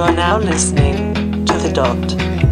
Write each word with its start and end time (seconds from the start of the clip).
You 0.00 0.06
are 0.06 0.12
now 0.12 0.38
listening 0.38 1.44
to 1.44 1.52
The 1.58 1.70
Dot. 1.74 2.49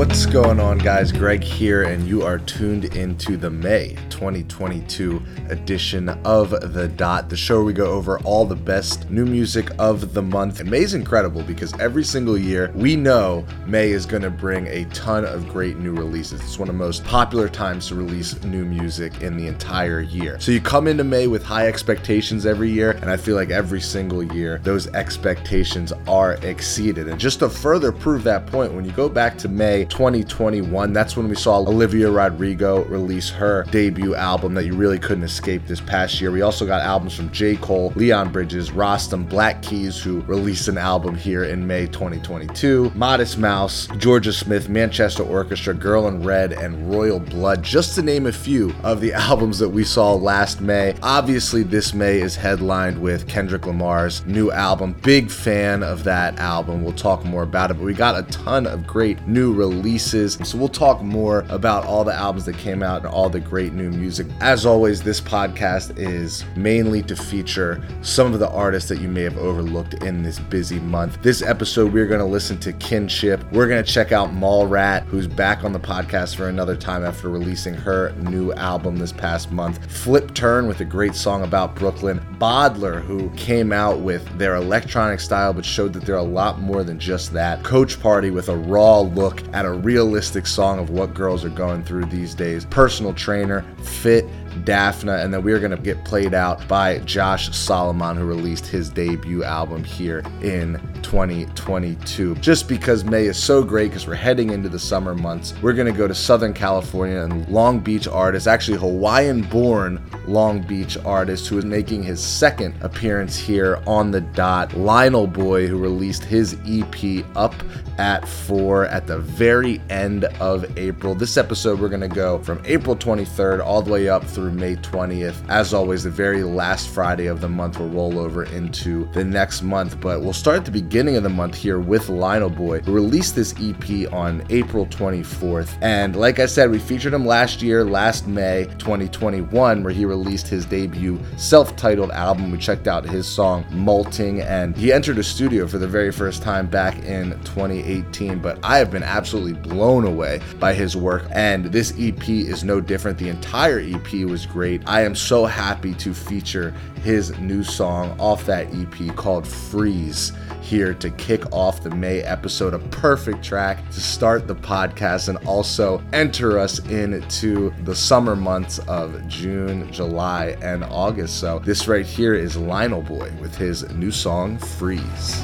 What's 0.00 0.24
going 0.24 0.60
on, 0.60 0.78
guys? 0.78 1.12
Greg 1.12 1.42
here, 1.42 1.82
and 1.82 2.08
you 2.08 2.22
are 2.22 2.38
tuned 2.38 2.86
into 2.96 3.36
the 3.36 3.50
May 3.50 3.98
2022 4.08 5.22
edition 5.50 6.08
of 6.24 6.52
The 6.72 6.88
Dot, 6.88 7.28
the 7.28 7.36
show 7.36 7.56
where 7.56 7.64
we 7.64 7.72
go 7.74 7.90
over 7.90 8.18
all 8.20 8.46
the 8.46 8.56
best 8.56 9.10
new 9.10 9.26
music 9.26 9.68
of 9.78 10.14
the 10.14 10.22
month. 10.22 10.60
And 10.60 10.70
May's 10.70 10.94
incredible 10.94 11.42
because 11.42 11.78
every 11.78 12.02
single 12.02 12.38
year 12.38 12.72
we 12.74 12.96
know 12.96 13.44
May 13.66 13.90
is 13.90 14.06
going 14.06 14.22
to 14.22 14.30
bring 14.30 14.68
a 14.68 14.86
ton 14.86 15.26
of 15.26 15.46
great 15.50 15.76
new 15.76 15.92
releases. 15.92 16.40
It's 16.40 16.58
one 16.58 16.70
of 16.70 16.74
the 16.74 16.78
most 16.78 17.04
popular 17.04 17.50
times 17.50 17.88
to 17.88 17.94
release 17.94 18.42
new 18.42 18.64
music 18.64 19.20
in 19.20 19.36
the 19.36 19.48
entire 19.48 20.00
year. 20.00 20.40
So 20.40 20.50
you 20.50 20.62
come 20.62 20.86
into 20.86 21.04
May 21.04 21.26
with 21.26 21.44
high 21.44 21.68
expectations 21.68 22.46
every 22.46 22.70
year, 22.70 22.92
and 22.92 23.10
I 23.10 23.18
feel 23.18 23.36
like 23.36 23.50
every 23.50 23.82
single 23.82 24.22
year 24.22 24.60
those 24.64 24.86
expectations 24.94 25.92
are 26.08 26.36
exceeded. 26.36 27.06
And 27.06 27.20
just 27.20 27.40
to 27.40 27.50
further 27.50 27.92
prove 27.92 28.24
that 28.24 28.46
point, 28.46 28.72
when 28.72 28.86
you 28.86 28.92
go 28.92 29.10
back 29.10 29.36
to 29.36 29.48
May 29.48 29.89
2021. 29.90 30.92
That's 30.92 31.16
when 31.16 31.28
we 31.28 31.34
saw 31.34 31.58
Olivia 31.58 32.10
Rodrigo 32.10 32.84
release 32.84 33.28
her 33.28 33.64
debut 33.70 34.14
album 34.14 34.54
that 34.54 34.64
you 34.64 34.74
really 34.74 34.98
couldn't 34.98 35.24
escape 35.24 35.66
this 35.66 35.80
past 35.80 36.20
year. 36.20 36.30
We 36.30 36.42
also 36.42 36.64
got 36.64 36.80
albums 36.80 37.14
from 37.14 37.30
J. 37.32 37.56
Cole, 37.56 37.92
Leon 37.96 38.32
Bridges, 38.32 38.70
Rostam, 38.70 39.28
Black 39.28 39.60
Keys, 39.62 40.00
who 40.00 40.20
released 40.22 40.68
an 40.68 40.78
album 40.78 41.14
here 41.14 41.44
in 41.44 41.66
May 41.66 41.86
2022, 41.86 42.92
Modest 42.94 43.36
Mouse, 43.36 43.88
Jorja 43.88 44.32
Smith, 44.32 44.68
Manchester 44.68 45.24
Orchestra, 45.24 45.74
Girl 45.74 46.08
in 46.08 46.22
Red, 46.22 46.52
and 46.52 46.90
Royal 46.90 47.20
Blood, 47.20 47.62
just 47.62 47.94
to 47.96 48.02
name 48.02 48.26
a 48.26 48.32
few 48.32 48.72
of 48.82 49.00
the 49.00 49.12
albums 49.30 49.58
that 49.58 49.68
we 49.68 49.84
saw 49.84 50.14
last 50.14 50.60
May. 50.60 50.94
Obviously, 51.02 51.62
this 51.62 51.92
May 51.92 52.20
is 52.20 52.36
headlined 52.36 53.00
with 53.00 53.28
Kendrick 53.28 53.66
Lamar's 53.66 54.24
new 54.24 54.50
album. 54.50 54.94
Big 55.02 55.30
fan 55.30 55.82
of 55.82 56.04
that 56.04 56.38
album. 56.38 56.82
We'll 56.84 56.92
talk 56.92 57.24
more 57.24 57.42
about 57.42 57.70
it, 57.70 57.74
but 57.74 57.84
we 57.84 57.94
got 57.94 58.18
a 58.18 58.22
ton 58.30 58.66
of 58.66 58.86
great 58.86 59.26
new 59.26 59.52
releases 59.52 59.79
releases. 59.80 60.38
So 60.44 60.58
we'll 60.58 60.68
talk 60.68 61.00
more 61.02 61.44
about 61.48 61.84
all 61.84 62.04
the 62.04 62.12
albums 62.12 62.44
that 62.44 62.58
came 62.58 62.82
out 62.82 62.98
and 62.98 63.06
all 63.06 63.30
the 63.30 63.40
great 63.40 63.72
new 63.72 63.90
music. 63.90 64.26
As 64.40 64.66
always, 64.66 65.02
this 65.02 65.20
podcast 65.20 65.98
is 65.98 66.44
mainly 66.54 67.02
to 67.04 67.16
feature 67.16 67.82
some 68.02 68.34
of 68.34 68.40
the 68.40 68.50
artists 68.50 68.88
that 68.90 69.00
you 69.00 69.08
may 69.08 69.22
have 69.22 69.38
overlooked 69.38 69.94
in 69.94 70.22
this 70.22 70.38
busy 70.38 70.78
month. 70.80 71.22
This 71.22 71.40
episode, 71.42 71.92
we're 71.92 72.06
going 72.06 72.20
to 72.20 72.26
listen 72.26 72.58
to 72.60 72.72
Kinship. 72.74 73.40
We're 73.52 73.68
going 73.68 73.82
to 73.82 73.90
check 73.90 74.12
out 74.12 74.30
Mallrat, 74.30 75.04
who's 75.04 75.26
back 75.26 75.64
on 75.64 75.72
the 75.72 75.80
podcast 75.80 76.36
for 76.36 76.48
another 76.48 76.76
time 76.76 77.04
after 77.04 77.30
releasing 77.30 77.74
her 77.74 78.12
new 78.16 78.52
album 78.52 78.98
this 78.98 79.12
past 79.12 79.50
month. 79.50 79.90
Flip 79.90 80.34
Turn 80.34 80.66
with 80.66 80.80
a 80.80 80.84
great 80.84 81.14
song 81.14 81.42
about 81.42 81.74
Brooklyn. 81.74 82.20
Bottler, 82.38 83.00
who 83.02 83.30
came 83.30 83.72
out 83.72 84.00
with 84.00 84.26
their 84.38 84.56
electronic 84.56 85.20
style 85.20 85.54
but 85.54 85.64
showed 85.64 85.94
that 85.94 86.04
they're 86.04 86.16
a 86.16 86.22
lot 86.22 86.60
more 86.60 86.84
than 86.84 86.98
just 86.98 87.32
that. 87.32 87.62
Coach 87.64 87.98
Party 88.00 88.30
with 88.30 88.48
a 88.48 88.56
raw 88.56 89.00
look 89.00 89.42
at 89.54 89.64
a 89.64 89.69
realistic 89.74 90.46
song 90.46 90.78
of 90.78 90.90
what 90.90 91.14
girls 91.14 91.44
are 91.44 91.50
going 91.50 91.82
through 91.82 92.06
these 92.06 92.34
days. 92.34 92.64
Personal 92.66 93.14
trainer, 93.14 93.64
fit, 93.82 94.24
Daphna, 94.64 95.24
and 95.24 95.32
then 95.32 95.42
we're 95.42 95.58
going 95.58 95.70
to 95.70 95.76
get 95.76 96.04
played 96.04 96.34
out 96.34 96.66
by 96.68 96.98
Josh 97.00 97.56
Solomon, 97.56 98.16
who 98.16 98.24
released 98.24 98.66
his 98.66 98.88
debut 98.88 99.44
album 99.44 99.84
here 99.84 100.22
in 100.42 100.80
2022. 101.02 102.34
Just 102.36 102.68
because 102.68 103.04
May 103.04 103.26
is 103.26 103.36
so 103.36 103.62
great, 103.62 103.88
because 103.88 104.06
we're 104.06 104.14
heading 104.14 104.50
into 104.50 104.68
the 104.68 104.78
summer 104.78 105.14
months, 105.14 105.54
we're 105.62 105.72
going 105.72 105.92
to 105.92 105.96
go 105.96 106.08
to 106.08 106.14
Southern 106.14 106.52
California 106.52 107.20
and 107.20 107.48
Long 107.48 107.80
Beach 107.80 108.08
artist, 108.08 108.46
actually 108.46 108.78
Hawaiian 108.78 109.42
born 109.42 110.02
Long 110.26 110.62
Beach 110.62 110.96
artist, 111.04 111.48
who 111.48 111.58
is 111.58 111.64
making 111.64 112.02
his 112.02 112.22
second 112.22 112.74
appearance 112.80 113.36
here 113.36 113.82
on 113.86 114.10
the 114.10 114.20
dot, 114.20 114.74
Lionel 114.74 115.26
Boy, 115.26 115.66
who 115.66 115.78
released 115.78 116.24
his 116.24 116.56
EP 116.66 117.24
Up 117.36 117.54
at 117.98 118.26
4 118.26 118.86
at 118.86 119.06
the 119.06 119.18
very 119.18 119.80
end 119.90 120.24
of 120.40 120.78
April. 120.78 121.14
This 121.14 121.36
episode, 121.36 121.78
we're 121.78 121.90
going 121.90 122.00
to 122.00 122.08
go 122.08 122.38
from 122.38 122.62
April 122.64 122.96
23rd 122.96 123.62
all 123.62 123.82
the 123.82 123.90
way 123.90 124.08
up 124.08 124.24
through 124.24 124.39
May 124.48 124.76
20th. 124.76 125.36
As 125.48 125.74
always, 125.74 126.04
the 126.04 126.10
very 126.10 126.44
last 126.44 126.88
Friday 126.88 127.26
of 127.26 127.40
the 127.40 127.48
month 127.48 127.80
will 127.80 127.88
roll 127.88 128.18
over 128.18 128.44
into 128.44 129.10
the 129.12 129.24
next 129.24 129.62
month, 129.62 130.00
but 130.00 130.20
we'll 130.20 130.32
start 130.32 130.58
at 130.58 130.64
the 130.64 130.70
beginning 130.70 131.16
of 131.16 131.24
the 131.24 131.28
month 131.28 131.56
here 131.56 131.80
with 131.80 132.08
Lionel 132.08 132.48
Boy, 132.48 132.80
who 132.80 132.92
released 132.92 133.34
this 133.34 133.54
EP 133.60 134.12
on 134.12 134.44
April 134.50 134.86
24th. 134.86 135.76
And 135.82 136.14
like 136.14 136.38
I 136.38 136.46
said, 136.46 136.70
we 136.70 136.78
featured 136.78 137.12
him 137.12 137.26
last 137.26 137.60
year, 137.60 137.84
last 137.84 138.28
May 138.28 138.66
2021, 138.78 139.82
where 139.82 139.92
he 139.92 140.04
released 140.04 140.46
his 140.46 140.64
debut 140.64 141.18
self 141.36 141.74
titled 141.74 142.12
album. 142.12 142.52
We 142.52 142.58
checked 142.58 142.86
out 142.86 143.04
his 143.04 143.26
song 143.26 143.64
Molting, 143.70 144.40
and 144.40 144.76
he 144.76 144.92
entered 144.92 145.18
a 145.18 145.24
studio 145.24 145.66
for 145.66 145.78
the 145.78 145.88
very 145.88 146.12
first 146.12 146.42
time 146.42 146.68
back 146.68 146.96
in 147.04 147.30
2018. 147.40 148.38
But 148.38 148.58
I 148.62 148.78
have 148.78 148.90
been 148.90 149.02
absolutely 149.02 149.54
blown 149.54 150.04
away 150.04 150.40
by 150.58 150.74
his 150.74 150.96
work, 150.96 151.24
and 151.32 151.66
this 151.66 151.92
EP 151.98 152.28
is 152.28 152.62
no 152.62 152.80
different. 152.80 153.18
The 153.18 153.28
entire 153.28 153.80
EP 153.80 154.12
was 154.30 154.46
great. 154.46 154.82
I 154.86 155.02
am 155.02 155.14
so 155.14 155.44
happy 155.44 155.92
to 155.94 156.14
feature 156.14 156.72
his 157.02 157.36
new 157.38 157.64
song 157.64 158.18
off 158.20 158.46
that 158.46 158.68
EP 158.72 159.14
called 159.16 159.46
Freeze 159.46 160.32
here 160.60 160.94
to 160.94 161.10
kick 161.10 161.52
off 161.52 161.82
the 161.82 161.90
May 161.90 162.20
episode. 162.20 162.72
A 162.72 162.78
perfect 162.78 163.42
track 163.42 163.84
to 163.90 164.00
start 164.00 164.46
the 164.46 164.54
podcast 164.54 165.28
and 165.28 165.36
also 165.46 166.02
enter 166.12 166.58
us 166.58 166.78
into 166.88 167.74
the 167.84 167.94
summer 167.94 168.36
months 168.36 168.78
of 168.80 169.26
June, 169.26 169.90
July, 169.92 170.56
and 170.62 170.84
August. 170.84 171.40
So, 171.40 171.58
this 171.58 171.88
right 171.88 172.06
here 172.06 172.34
is 172.34 172.56
Lionel 172.56 173.02
Boy 173.02 173.32
with 173.40 173.56
his 173.56 173.88
new 173.90 174.12
song 174.12 174.58
Freeze. 174.58 175.42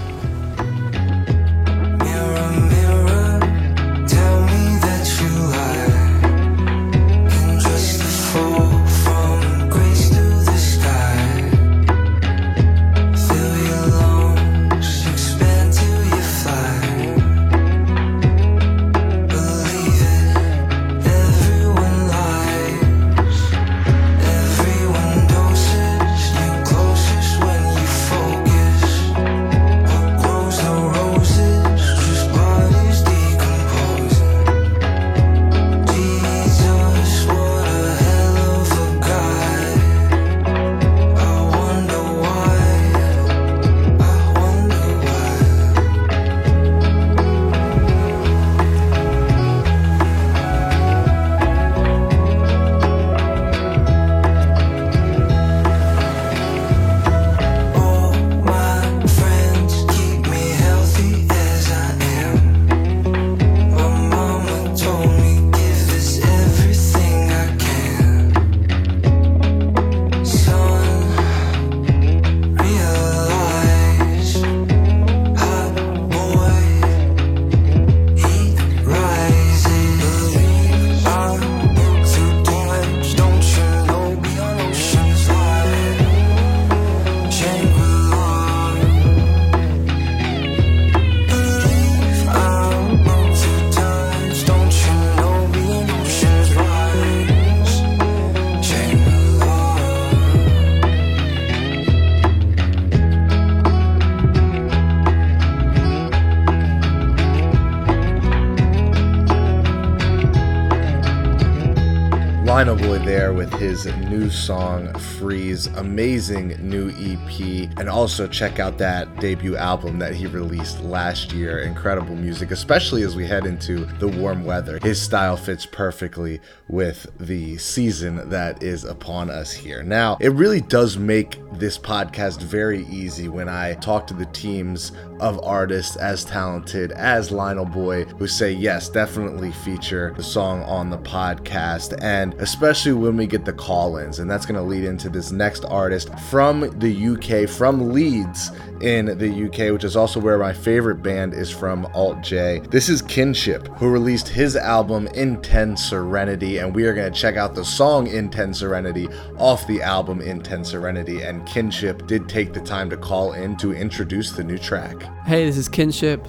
His 113.58 113.86
new 113.86 114.28
song 114.28 114.92
Freeze, 114.98 115.66
amazing 115.68 116.48
new 116.60 116.90
EP, 116.90 117.70
and 117.78 117.88
also 117.88 118.26
check 118.26 118.58
out 118.58 118.76
that 118.76 119.18
debut 119.18 119.56
album 119.56 119.98
that 119.98 120.14
he 120.14 120.26
released 120.26 120.82
last 120.82 121.32
year. 121.32 121.60
Incredible 121.60 122.14
music, 122.14 122.50
especially 122.50 123.02
as 123.02 123.16
we 123.16 123.26
head 123.26 123.46
into 123.46 123.86
the 123.98 124.08
warm 124.08 124.44
weather. 124.44 124.78
His 124.82 125.00
style 125.00 125.38
fits 125.38 125.64
perfectly 125.64 126.40
with 126.68 127.06
the 127.18 127.56
season 127.56 128.28
that 128.28 128.62
is 128.62 128.84
upon 128.84 129.30
us 129.30 129.52
here. 129.52 129.82
Now, 129.82 130.18
it 130.20 130.32
really 130.32 130.60
does 130.60 130.98
make 130.98 131.40
this 131.54 131.78
podcast 131.78 132.42
very 132.42 132.84
easy 132.86 133.28
when 133.28 133.48
I 133.48 133.74
talk 133.74 134.06
to 134.08 134.14
the 134.14 134.26
teams 134.26 134.92
of 135.20 135.40
artists 135.44 135.96
as 135.96 136.24
talented 136.24 136.92
as 136.92 137.30
Lionel 137.30 137.64
Boy 137.64 138.04
who 138.04 138.26
say, 138.26 138.52
yes, 138.52 138.88
definitely 138.88 139.52
feature 139.52 140.12
the 140.16 140.22
song 140.22 140.62
on 140.62 140.90
the 140.90 140.98
podcast. 140.98 141.96
And 142.02 142.34
especially 142.34 142.92
when 142.92 143.16
we 143.16 143.26
get 143.26 143.44
the 143.44 143.52
call 143.52 143.98
ins. 143.98 144.18
And 144.18 144.30
that's 144.30 144.46
going 144.46 144.56
to 144.56 144.62
lead 144.62 144.84
into 144.84 145.08
this 145.08 145.32
next 145.32 145.64
artist 145.64 146.16
from 146.30 146.60
the 146.78 147.08
UK, 147.08 147.48
from 147.48 147.92
Leeds 147.92 148.50
in 148.80 149.06
the 149.18 149.46
UK, 149.46 149.72
which 149.72 149.84
is 149.84 149.96
also 149.96 150.20
where 150.20 150.38
my 150.38 150.52
favorite 150.52 151.02
band 151.02 151.34
is 151.34 151.50
from, 151.50 151.86
Alt 151.94 152.20
J. 152.22 152.60
This 152.70 152.88
is 152.88 153.02
Kinship, 153.02 153.68
who 153.78 153.88
released 153.88 154.28
his 154.28 154.56
album 154.56 155.06
Intense 155.08 155.82
Serenity, 155.82 156.58
and 156.58 156.74
we 156.74 156.84
are 156.84 156.94
going 156.94 157.10
to 157.10 157.18
check 157.18 157.36
out 157.36 157.54
the 157.54 157.64
song 157.64 158.06
Intense 158.06 158.58
Serenity 158.58 159.08
off 159.38 159.66
the 159.66 159.82
album 159.82 160.20
Intense 160.20 160.70
Serenity. 160.70 161.22
And 161.22 161.46
Kinship 161.46 162.06
did 162.06 162.28
take 162.28 162.52
the 162.52 162.60
time 162.60 162.90
to 162.90 162.96
call 162.96 163.32
in 163.32 163.56
to 163.58 163.72
introduce 163.72 164.32
the 164.32 164.44
new 164.44 164.58
track. 164.58 165.05
Hey, 165.26 165.44
this 165.44 165.56
is 165.56 165.68
Kinship. 165.68 166.26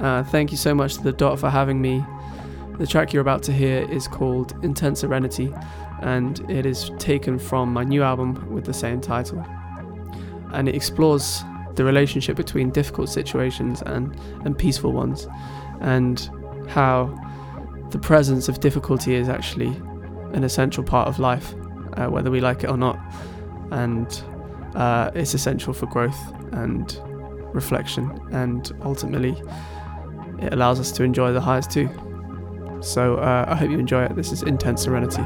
Uh, 0.00 0.22
thank 0.24 0.50
you 0.50 0.56
so 0.56 0.74
much 0.74 0.94
to 0.94 1.02
the 1.02 1.12
Dot 1.12 1.38
for 1.38 1.50
having 1.50 1.80
me. 1.80 2.04
The 2.78 2.86
track 2.86 3.12
you're 3.12 3.20
about 3.22 3.42
to 3.44 3.52
hear 3.52 3.88
is 3.90 4.08
called 4.08 4.54
Intense 4.62 5.00
Serenity, 5.00 5.52
and 6.00 6.38
it 6.50 6.64
is 6.64 6.90
taken 6.98 7.38
from 7.38 7.72
my 7.72 7.84
new 7.84 8.02
album 8.02 8.50
with 8.52 8.64
the 8.64 8.72
same 8.72 9.00
title. 9.00 9.44
And 10.52 10.68
it 10.68 10.74
explores 10.74 11.42
the 11.74 11.84
relationship 11.84 12.36
between 12.36 12.70
difficult 12.70 13.08
situations 13.08 13.82
and, 13.82 14.18
and 14.44 14.56
peaceful 14.56 14.92
ones, 14.92 15.26
and 15.80 16.30
how 16.68 17.14
the 17.90 17.98
presence 17.98 18.48
of 18.48 18.60
difficulty 18.60 19.14
is 19.14 19.28
actually 19.28 19.74
an 20.32 20.44
essential 20.44 20.84
part 20.84 21.08
of 21.08 21.18
life, 21.18 21.54
uh, 21.94 22.06
whether 22.06 22.30
we 22.30 22.40
like 22.40 22.64
it 22.64 22.70
or 22.70 22.76
not. 22.76 22.98
And 23.70 24.22
uh, 24.74 25.10
it's 25.14 25.34
essential 25.34 25.72
for 25.72 25.86
growth 25.86 26.18
and 26.52 27.00
reflection, 27.52 28.20
and 28.32 28.72
ultimately, 28.82 29.40
it 30.40 30.52
allows 30.52 30.78
us 30.80 30.92
to 30.92 31.02
enjoy 31.02 31.32
the 31.32 31.40
highs 31.40 31.66
too. 31.66 31.88
So 32.80 33.16
uh, 33.16 33.46
I 33.48 33.54
hope 33.54 33.70
you 33.70 33.78
enjoy 33.78 34.04
it. 34.04 34.14
This 34.14 34.30
is 34.32 34.42
Intense 34.42 34.82
Serenity. 34.82 35.22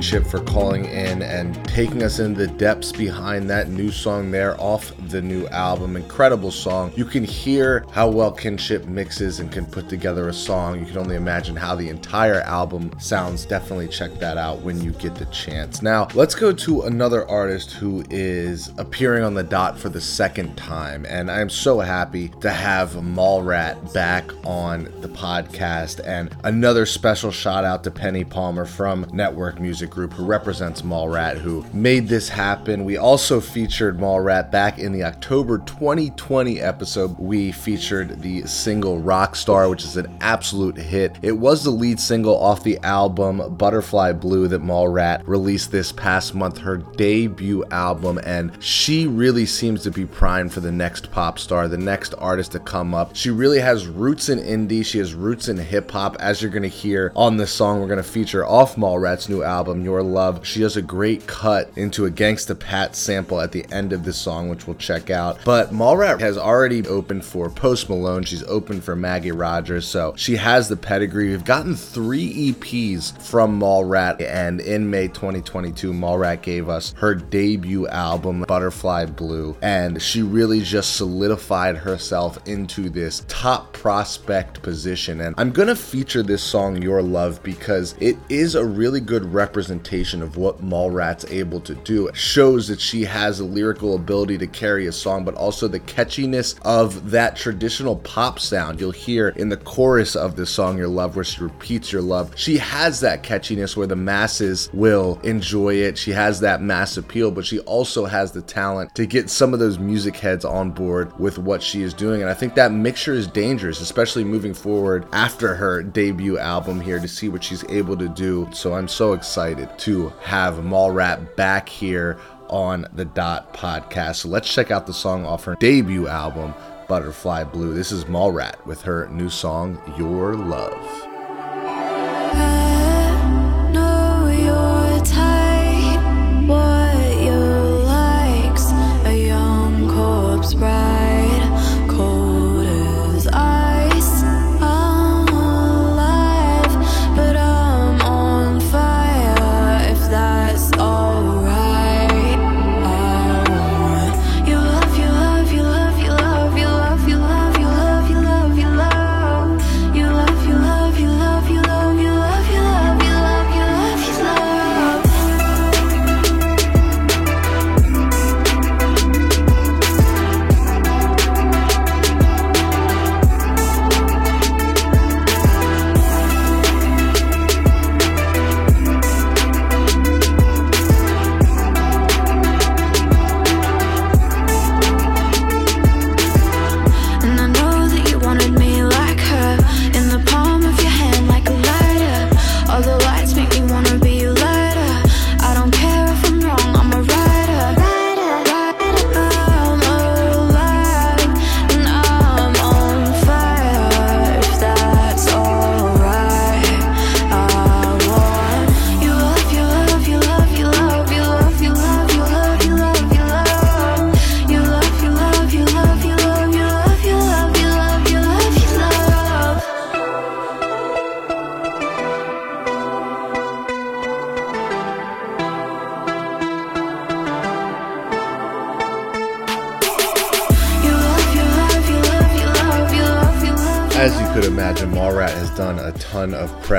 Kinship 0.00 0.26
for 0.26 0.40
calling 0.44 0.86
in 0.86 1.20
and 1.20 1.62
taking 1.68 2.02
us 2.02 2.20
in 2.20 2.32
the 2.32 2.46
depths 2.46 2.90
behind 2.90 3.50
that 3.50 3.68
new 3.68 3.90
song 3.90 4.30
there 4.30 4.58
off 4.58 4.94
the 5.10 5.20
new 5.20 5.46
album. 5.48 5.94
Incredible 5.94 6.50
song. 6.50 6.90
You 6.96 7.04
can 7.04 7.22
hear 7.22 7.84
how 7.92 8.08
well 8.08 8.32
Kinship 8.32 8.86
mixes 8.86 9.40
and 9.40 9.52
can 9.52 9.66
put 9.66 9.90
together 9.90 10.30
a 10.30 10.32
song. 10.32 10.80
You 10.80 10.86
can 10.86 10.96
only 10.96 11.16
imagine 11.16 11.54
how 11.54 11.74
the 11.74 11.90
entire 11.90 12.40
album 12.40 12.98
sounds. 12.98 13.44
Definitely 13.44 13.88
check 13.88 14.14
that 14.20 14.38
out 14.38 14.62
when 14.62 14.80
you 14.82 14.92
get 14.92 15.16
the 15.16 15.26
chance. 15.26 15.82
Now, 15.82 16.08
let's 16.14 16.34
go 16.34 16.50
to 16.50 16.82
another 16.84 17.28
artist 17.28 17.72
who 17.72 18.02
is 18.08 18.72
appearing 18.78 19.22
on 19.22 19.34
the 19.34 19.44
dot 19.44 19.78
for 19.78 19.90
the 19.90 20.00
second 20.00 20.56
time. 20.56 21.04
And 21.10 21.30
I 21.30 21.42
am 21.42 21.50
so 21.50 21.78
happy 21.78 22.28
to 22.40 22.50
have 22.50 22.92
Mallrat 22.92 23.92
back 23.92 24.32
on 24.46 24.84
the 25.02 25.10
podcast. 25.10 26.00
And 26.06 26.34
another 26.42 26.86
special 26.86 27.30
shout 27.30 27.66
out 27.66 27.84
to 27.84 27.90
Penny 27.90 28.24
Palmer 28.24 28.64
from 28.64 29.04
Nettwerk 29.06 29.60
Music 29.60 29.89
Group, 29.90 30.12
who 30.12 30.24
represents 30.24 30.82
Mallrat, 30.82 31.36
who 31.36 31.64
made 31.72 32.08
this 32.08 32.28
happen. 32.28 32.84
We 32.84 32.96
also 32.96 33.40
featured 33.40 33.98
Mallrat 33.98 34.50
back 34.50 34.78
in 34.78 34.92
the 34.92 35.04
October 35.04 35.58
2020 35.58 36.60
episode. 36.60 37.18
We 37.18 37.52
featured 37.52 38.22
the 38.22 38.46
single 38.46 39.00
Rockstar, 39.00 39.68
which 39.68 39.84
is 39.84 39.96
an 39.96 40.16
absolute 40.20 40.76
hit. 40.76 41.18
It 41.22 41.32
was 41.32 41.64
the 41.64 41.70
lead 41.70 42.00
single 42.00 42.36
off 42.36 42.62
the 42.62 42.78
album 42.78 43.54
Butterfly 43.56 44.12
Blue 44.12 44.48
that 44.48 44.62
Mallrat 44.62 45.22
released 45.26 45.70
this 45.70 45.92
past 45.92 46.34
month, 46.34 46.58
her 46.58 46.78
debut 46.78 47.64
album, 47.70 48.18
and 48.24 48.50
she 48.62 49.06
really 49.06 49.46
seems 49.46 49.82
to 49.82 49.90
be 49.90 50.06
primed 50.06 50.52
for 50.52 50.60
the 50.60 50.72
next 50.72 51.10
pop 51.10 51.38
star, 51.38 51.68
the 51.68 51.76
next 51.76 52.14
artist 52.18 52.52
to 52.52 52.60
come 52.60 52.94
up. 52.94 53.14
She 53.14 53.30
really 53.30 53.60
has 53.60 53.86
roots 53.86 54.28
in 54.28 54.38
indie, 54.38 54.84
she 54.84 54.98
has 54.98 55.14
roots 55.14 55.48
in 55.48 55.56
hip 55.56 55.90
hop, 55.90 56.16
as 56.20 56.40
you're 56.40 56.50
to 56.62 56.68
hear 56.68 57.12
on 57.14 57.36
this 57.36 57.52
song 57.52 57.80
we're 57.80 57.86
to 57.98 58.02
feature 58.02 58.46
off 58.46 58.76
Mallrat 58.76 59.20
new 59.28 59.42
album, 59.42 59.79
Your 59.84 60.02
Love. 60.02 60.46
She 60.46 60.60
does 60.60 60.76
a 60.76 60.82
great 60.82 61.26
cut 61.26 61.70
into 61.76 62.06
a 62.06 62.10
Gangsta 62.10 62.58
Pat 62.58 62.94
sample 62.94 63.40
at 63.40 63.52
the 63.52 63.64
end 63.72 63.92
of 63.92 64.04
the 64.04 64.12
song, 64.12 64.48
which 64.48 64.66
we'll 64.66 64.76
check 64.76 65.10
out. 65.10 65.38
But 65.44 65.70
Mallrat 65.70 66.20
has 66.20 66.36
already 66.36 66.86
opened 66.86 67.24
for 67.24 67.48
Post 67.48 67.88
Malone. 67.88 68.24
She's 68.24 68.42
opened 68.44 68.84
for 68.84 68.94
Maggie 68.94 69.32
Rogers, 69.32 69.86
so 69.86 70.14
she 70.16 70.36
has 70.36 70.68
the 70.68 70.76
pedigree. 70.76 71.30
We've 71.30 71.44
gotten 71.44 71.74
three 71.74 72.52
EPs 72.52 73.20
from 73.22 73.58
Mallrat, 73.58 74.20
and 74.20 74.60
in 74.60 74.90
May 74.90 75.08
2022, 75.08 75.92
Mallrat 75.92 76.42
gave 76.42 76.68
us 76.68 76.92
her 76.98 77.14
debut 77.14 77.88
album, 77.88 78.44
Butterfly 78.46 79.06
Blue, 79.06 79.56
and 79.62 80.02
she 80.02 80.22
really 80.22 80.60
just 80.60 80.96
solidified 80.96 81.76
herself 81.76 82.38
into 82.46 82.90
this 82.90 83.24
top 83.28 83.72
prospect 83.72 84.62
position. 84.62 85.20
And 85.20 85.34
I'm 85.38 85.52
gonna 85.52 85.76
feature 85.76 86.22
this 86.22 86.42
song, 86.42 86.82
Your 86.82 87.02
Love, 87.02 87.42
because 87.42 87.94
it 88.00 88.16
is 88.28 88.54
a 88.54 88.64
really 88.64 89.00
good 89.00 89.24
representation 89.32 89.69
of 89.70 90.36
what 90.36 90.62
Mallrat's 90.62 91.24
able 91.30 91.60
to 91.60 91.74
do. 91.74 92.08
It 92.08 92.16
shows 92.16 92.68
that 92.68 92.80
she 92.80 93.04
has 93.04 93.40
a 93.40 93.44
lyrical 93.44 93.94
ability 93.94 94.38
to 94.38 94.46
carry 94.46 94.86
a 94.86 94.92
song, 94.92 95.24
but 95.24 95.34
also 95.34 95.68
the 95.68 95.80
catchiness 95.80 96.58
of 96.62 97.10
that 97.10 97.36
traditional 97.36 97.96
pop 97.96 98.38
sound 98.38 98.80
you'll 98.80 98.90
hear 98.90 99.28
in 99.30 99.48
the 99.48 99.56
chorus 99.56 100.16
of 100.16 100.36
this 100.36 100.50
song, 100.50 100.78
Your 100.78 100.88
Love, 100.88 101.14
where 101.16 101.24
she 101.24 101.42
repeats 101.42 101.92
your 101.92 102.02
love. 102.02 102.32
She 102.36 102.58
has 102.58 103.00
that 103.00 103.22
catchiness 103.22 103.76
where 103.76 103.86
the 103.86 103.96
masses 103.96 104.70
will 104.72 105.20
enjoy 105.22 105.74
it. 105.74 105.98
She 105.98 106.12
has 106.12 106.40
that 106.40 106.62
mass 106.62 106.96
appeal, 106.96 107.30
but 107.30 107.46
she 107.46 107.60
also 107.60 108.06
has 108.06 108.32
the 108.32 108.42
talent 108.42 108.94
to 108.94 109.06
get 109.06 109.30
some 109.30 109.52
of 109.52 109.60
those 109.60 109.78
music 109.78 110.16
heads 110.16 110.44
on 110.44 110.70
board 110.70 111.18
with 111.18 111.38
what 111.38 111.62
she 111.62 111.82
is 111.82 111.94
doing. 111.94 112.20
And 112.20 112.30
I 112.30 112.34
think 112.34 112.54
that 112.54 112.72
mixture 112.72 113.14
is 113.14 113.26
dangerous, 113.26 113.80
especially 113.80 114.24
moving 114.24 114.54
forward 114.54 115.06
after 115.12 115.54
her 115.54 115.82
debut 115.82 116.38
album 116.38 116.80
here 116.80 116.98
to 116.98 117.08
see 117.08 117.28
what 117.28 117.44
she's 117.44 117.64
able 117.68 117.96
to 117.96 118.08
do. 118.08 118.48
So 118.52 118.74
I'm 118.74 118.88
so 118.88 119.12
excited 119.12 119.59
to 119.78 120.08
have 120.20 120.54
Mallrat 120.54 121.36
back 121.36 121.68
here 121.68 122.18
on 122.48 122.86
the 122.92 123.04
Dot 123.04 123.54
podcast. 123.54 124.16
So 124.16 124.28
let's 124.28 124.52
check 124.52 124.70
out 124.70 124.86
the 124.86 124.94
song 124.94 125.24
off 125.24 125.44
her 125.44 125.56
debut 125.60 126.08
album, 126.08 126.54
Butterfly 126.88 127.44
Blue. 127.44 127.74
This 127.74 127.92
is 127.92 128.04
Mallrat 128.06 128.64
with 128.66 128.82
her 128.82 129.08
new 129.08 129.28
song, 129.28 129.80
Your 129.96 130.34
Love. 130.34 131.09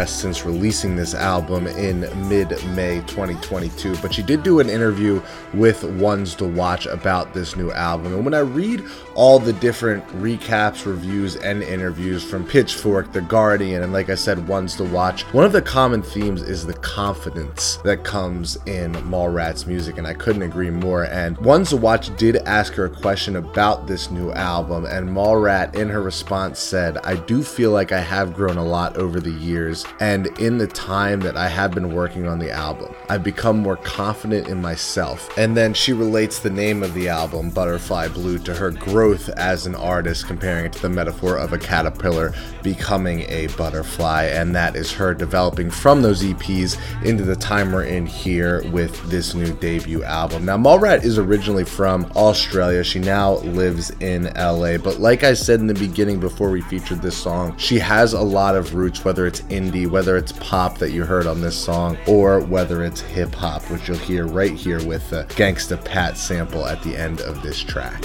Since 0.09 0.45
releasing 0.45 0.95
this 0.95 1.13
album 1.13 1.67
in 1.67 2.01
mid 2.27 2.49
May 2.67 3.01
2022. 3.01 3.97
But 3.97 4.13
she 4.13 4.23
did 4.23 4.43
do 4.43 4.59
an 4.59 4.69
interview 4.69 5.21
with 5.53 5.83
Ones 5.83 6.35
to 6.35 6.45
Watch 6.45 6.85
about 6.85 7.33
this 7.33 7.55
new 7.55 7.71
album. 7.71 8.13
And 8.13 8.25
when 8.25 8.33
I 8.33 8.39
read 8.39 8.83
all 9.15 9.39
the 9.39 9.53
different 9.53 10.05
recaps, 10.07 10.85
reviews, 10.85 11.35
and 11.35 11.61
interviews 11.63 12.23
from 12.23 12.45
Pitchfork, 12.45 13.11
The 13.11 13.21
Guardian, 13.21 13.83
and 13.83 13.93
like 13.93 14.09
I 14.09 14.15
said, 14.15 14.47
Ones 14.47 14.75
to 14.77 14.83
Watch, 14.83 15.23
one 15.33 15.45
of 15.45 15.51
the 15.51 15.61
common 15.61 16.01
themes 16.01 16.41
is 16.41 16.65
the 16.65 16.73
confidence 16.73 17.77
that 17.83 18.03
comes 18.03 18.55
in 18.65 18.93
Mallrat's 18.93 19.65
music. 19.65 19.97
And 19.97 20.07
I 20.07 20.13
couldn't 20.13 20.43
agree 20.43 20.69
more. 20.69 21.05
And 21.05 21.37
Ones 21.39 21.69
to 21.69 21.77
Watch 21.77 22.15
did 22.17 22.37
ask 22.37 22.73
her 22.73 22.85
a 22.85 22.89
question 22.89 23.35
about 23.35 23.87
this 23.87 24.11
new 24.11 24.31
album. 24.31 24.85
And 24.85 25.09
Mallrat, 25.09 25.75
in 25.75 25.89
her 25.89 26.01
response, 26.01 26.59
said, 26.59 26.97
I 26.99 27.15
do 27.15 27.43
feel 27.43 27.71
like 27.71 27.91
I 27.91 27.99
have 27.99 28.33
grown 28.33 28.57
a 28.57 28.63
lot 28.63 28.97
over 28.97 29.19
the 29.19 29.31
years, 29.31 29.85
and 29.99 30.27
in 30.39 30.57
the 30.57 30.67
time 30.67 31.19
that 31.21 31.35
I 31.37 31.47
have 31.47 31.71
been 31.71 31.93
working 31.93 32.27
on 32.27 32.39
the 32.39 32.51
album, 32.51 32.93
I've 33.09 33.23
become 33.23 33.57
more 33.59 33.77
confident 33.77 34.47
in 34.47 34.61
myself. 34.61 35.37
And 35.41 35.57
then 35.57 35.73
she 35.73 35.91
relates 35.91 36.37
the 36.37 36.51
name 36.51 36.83
of 36.83 36.93
the 36.93 37.09
album, 37.09 37.49
Butterfly 37.49 38.09
Blue, 38.09 38.37
to 38.37 38.53
her 38.53 38.69
growth 38.69 39.27
as 39.29 39.65
an 39.65 39.73
artist, 39.73 40.27
comparing 40.27 40.65
it 40.65 40.73
to 40.73 40.83
the 40.83 40.89
metaphor 40.89 41.35
of 41.35 41.51
a 41.51 41.57
caterpillar 41.57 42.35
becoming 42.61 43.21
a 43.21 43.47
butterfly, 43.57 44.25
and 44.25 44.55
that 44.55 44.75
is 44.75 44.91
her 44.91 45.15
developing 45.15 45.71
from 45.71 46.03
those 46.03 46.21
EPs 46.21 46.77
into 47.03 47.23
the 47.23 47.35
time 47.35 47.71
we're 47.71 47.85
in 47.85 48.05
here 48.05 48.61
with 48.69 49.01
this 49.09 49.33
new 49.33 49.51
debut 49.53 50.03
album. 50.03 50.45
Now, 50.45 50.57
Mallrat 50.57 51.03
is 51.03 51.17
originally 51.17 51.65
from 51.65 52.11
Australia. 52.15 52.83
She 52.83 52.99
now 52.99 53.37
lives 53.37 53.89
in 53.99 54.25
LA, 54.35 54.77
but 54.77 54.99
like 54.99 55.23
I 55.23 55.33
said 55.33 55.59
in 55.59 55.65
the 55.65 55.73
beginning 55.73 56.19
before 56.19 56.51
we 56.51 56.61
featured 56.61 57.01
this 57.01 57.17
song. 57.17 57.57
She 57.57 57.79
has 57.79 58.13
a 58.13 58.21
lot 58.21 58.55
of 58.55 58.75
roots, 58.75 59.03
whether 59.03 59.25
it's 59.25 59.41
indie, 59.41 59.89
whether 59.89 60.17
it's 60.17 60.33
pop 60.33 60.77
that 60.77 60.91
you 60.91 61.03
heard 61.03 61.25
on 61.25 61.41
this 61.41 61.57
song, 61.57 61.97
or 62.05 62.41
whether 62.41 62.83
it's 62.83 63.01
hip 63.01 63.33
hop, 63.33 63.63
which 63.71 63.87
you'll 63.87 63.97
hear 63.97 64.27
right 64.27 64.53
here 64.53 64.85
with 64.85 65.09
the 65.09 65.30
Gangsta 65.35 65.83
Pat 65.83 66.17
sample 66.17 66.67
at 66.67 66.83
the 66.83 66.95
end 66.95 67.21
of 67.21 67.41
this 67.41 67.61
track. 67.61 68.01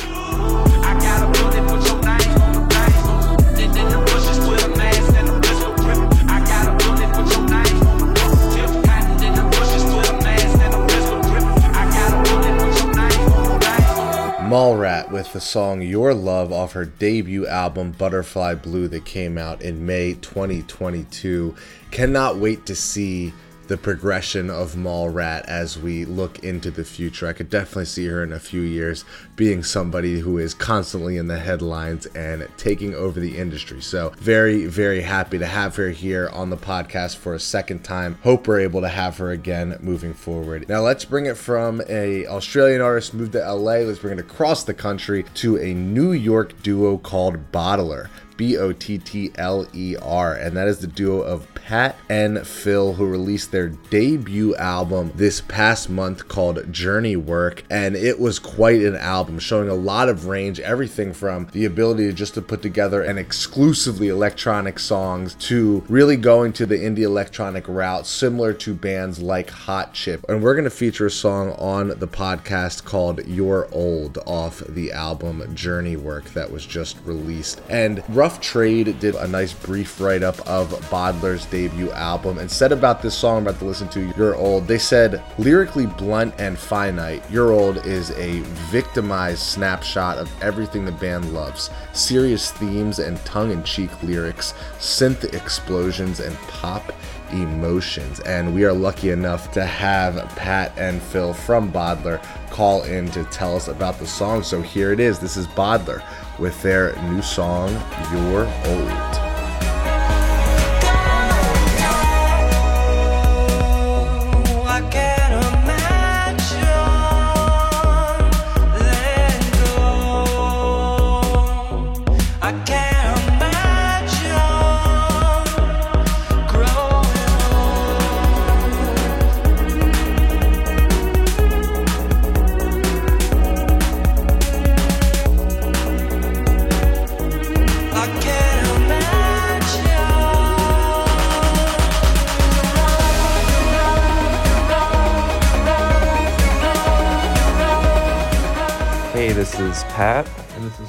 Mallrat 14.46 15.10
with 15.10 15.32
the 15.32 15.40
song 15.40 15.82
Your 15.82 16.14
Love 16.14 16.52
off 16.52 16.72
her 16.72 16.84
debut 16.84 17.48
album 17.48 17.90
Butterfly 17.90 18.54
Blue 18.54 18.86
that 18.88 19.04
came 19.04 19.36
out 19.36 19.60
in 19.60 19.84
May 19.84 20.14
2022. 20.14 21.54
Cannot 21.90 22.36
wait 22.36 22.64
to 22.66 22.76
see 22.76 23.34
the 23.68 23.76
progression 23.76 24.50
of 24.50 24.74
Mallrat 24.74 25.44
as 25.46 25.78
we 25.78 26.04
look 26.04 26.38
into 26.40 26.70
the 26.70 26.84
future. 26.84 27.26
I 27.26 27.32
could 27.32 27.50
definitely 27.50 27.86
see 27.86 28.06
her 28.06 28.22
in 28.22 28.32
a 28.32 28.38
few 28.38 28.60
years 28.60 29.04
being 29.34 29.62
somebody 29.62 30.20
who 30.20 30.38
is 30.38 30.54
constantly 30.54 31.16
in 31.16 31.28
the 31.28 31.38
headlines 31.38 32.06
and 32.06 32.48
taking 32.56 32.94
over 32.94 33.20
the 33.20 33.36
industry. 33.36 33.80
So, 33.80 34.12
very, 34.18 34.66
very 34.66 35.02
happy 35.02 35.38
to 35.38 35.46
have 35.46 35.76
her 35.76 35.90
here 35.90 36.28
on 36.32 36.50
the 36.50 36.56
podcast 36.56 37.16
for 37.16 37.34
a 37.34 37.40
second 37.40 37.84
time. 37.84 38.18
Hope 38.22 38.46
we're 38.46 38.60
able 38.60 38.80
to 38.80 38.88
have 38.88 39.18
her 39.18 39.30
again 39.30 39.76
moving 39.80 40.14
forward. 40.14 40.68
Now, 40.68 40.80
let's 40.80 41.04
bring 41.04 41.26
it 41.26 41.36
from 41.36 41.82
a 41.88 42.26
Australian 42.26 42.80
artist 42.80 43.14
moved 43.14 43.32
to 43.32 43.52
LA. 43.52 43.78
Let's 43.78 43.98
bring 43.98 44.18
it 44.18 44.20
across 44.20 44.64
the 44.64 44.74
country 44.74 45.24
to 45.34 45.58
a 45.58 45.74
New 45.74 46.12
York 46.12 46.62
duo 46.62 46.98
called 46.98 47.52
Bottler. 47.52 48.08
B 48.36 48.56
O 48.56 48.72
T 48.72 48.98
T 48.98 49.32
L 49.36 49.66
E 49.74 49.96
R, 50.00 50.34
and 50.34 50.56
that 50.56 50.68
is 50.68 50.78
the 50.78 50.86
duo 50.86 51.20
of 51.20 51.52
Pat 51.54 51.96
and 52.08 52.46
Phil, 52.46 52.94
who 52.94 53.06
released 53.06 53.50
their 53.50 53.68
debut 53.68 54.54
album 54.56 55.12
this 55.16 55.40
past 55.40 55.90
month 55.90 56.28
called 56.28 56.72
Journey 56.72 57.16
Work. 57.16 57.64
And 57.70 57.96
it 57.96 58.20
was 58.20 58.38
quite 58.38 58.82
an 58.82 58.96
album, 58.96 59.38
showing 59.38 59.68
a 59.68 59.74
lot 59.74 60.08
of 60.08 60.26
range, 60.26 60.60
everything 60.60 61.12
from 61.12 61.48
the 61.52 61.64
ability 61.64 62.06
to 62.06 62.12
just 62.12 62.34
to 62.34 62.42
put 62.42 62.62
together 62.62 63.02
an 63.02 63.18
exclusively 63.18 64.08
electronic 64.08 64.78
songs 64.78 65.34
to 65.34 65.84
really 65.88 66.16
going 66.16 66.52
to 66.52 66.66
the 66.66 66.76
indie 66.76 67.00
electronic 67.00 67.66
route, 67.66 68.06
similar 68.06 68.52
to 68.52 68.74
bands 68.74 69.18
like 69.18 69.50
Hot 69.50 69.92
Chip. 69.92 70.24
And 70.28 70.42
we're 70.42 70.54
going 70.54 70.64
to 70.64 70.70
feature 70.70 71.06
a 71.06 71.10
song 71.10 71.52
on 71.52 71.88
the 71.88 72.08
podcast 72.08 72.84
called 72.84 73.26
You're 73.26 73.68
Old 73.72 74.18
off 74.26 74.58
the 74.68 74.92
album 74.92 75.54
Journey 75.54 75.96
Work 75.96 76.26
that 76.30 76.50
was 76.50 76.64
just 76.64 76.96
released. 77.04 77.60
And 77.68 78.02
Rough 78.26 78.40
Trade 78.40 78.98
did 78.98 79.14
a 79.14 79.28
nice 79.28 79.52
brief 79.52 80.00
write 80.00 80.24
up 80.24 80.40
of 80.48 80.70
Bottler's 80.90 81.46
debut 81.46 81.92
album 81.92 82.38
and 82.38 82.50
said 82.50 82.72
about 82.72 83.00
this 83.00 83.16
song 83.16 83.36
I'm 83.36 83.42
about 83.44 83.60
to 83.60 83.66
listen 83.66 83.88
to, 83.90 84.12
You're 84.16 84.34
Old. 84.34 84.66
They 84.66 84.78
said, 84.78 85.22
lyrically 85.38 85.86
blunt 85.86 86.34
and 86.40 86.58
finite, 86.58 87.22
You're 87.30 87.52
Old 87.52 87.86
is 87.86 88.10
a 88.10 88.40
victimized 88.72 89.42
snapshot 89.42 90.18
of 90.18 90.28
everything 90.42 90.84
the 90.84 90.90
band 90.90 91.32
loves 91.32 91.70
serious 91.92 92.50
themes 92.50 92.98
and 92.98 93.16
tongue 93.24 93.52
in 93.52 93.62
cheek 93.62 93.90
lyrics, 94.02 94.54
synth 94.80 95.32
explosions, 95.32 96.18
and 96.18 96.36
pop 96.48 96.92
emotions. 97.30 98.18
And 98.20 98.52
we 98.52 98.64
are 98.64 98.72
lucky 98.72 99.10
enough 99.10 99.52
to 99.52 99.64
have 99.64 100.16
Pat 100.34 100.72
and 100.76 101.00
Phil 101.00 101.32
from 101.32 101.70
Bottler 101.70 102.20
call 102.50 102.82
in 102.82 103.08
to 103.12 103.22
tell 103.24 103.54
us 103.54 103.68
about 103.68 104.00
the 104.00 104.06
song. 104.06 104.42
So 104.42 104.62
here 104.62 104.92
it 104.92 104.98
is. 104.98 105.20
This 105.20 105.36
is 105.36 105.46
Bottler 105.46 106.02
with 106.38 106.60
their 106.62 106.94
new 107.10 107.22
song, 107.22 107.70
You're 108.12 108.46
Old. 108.66 109.25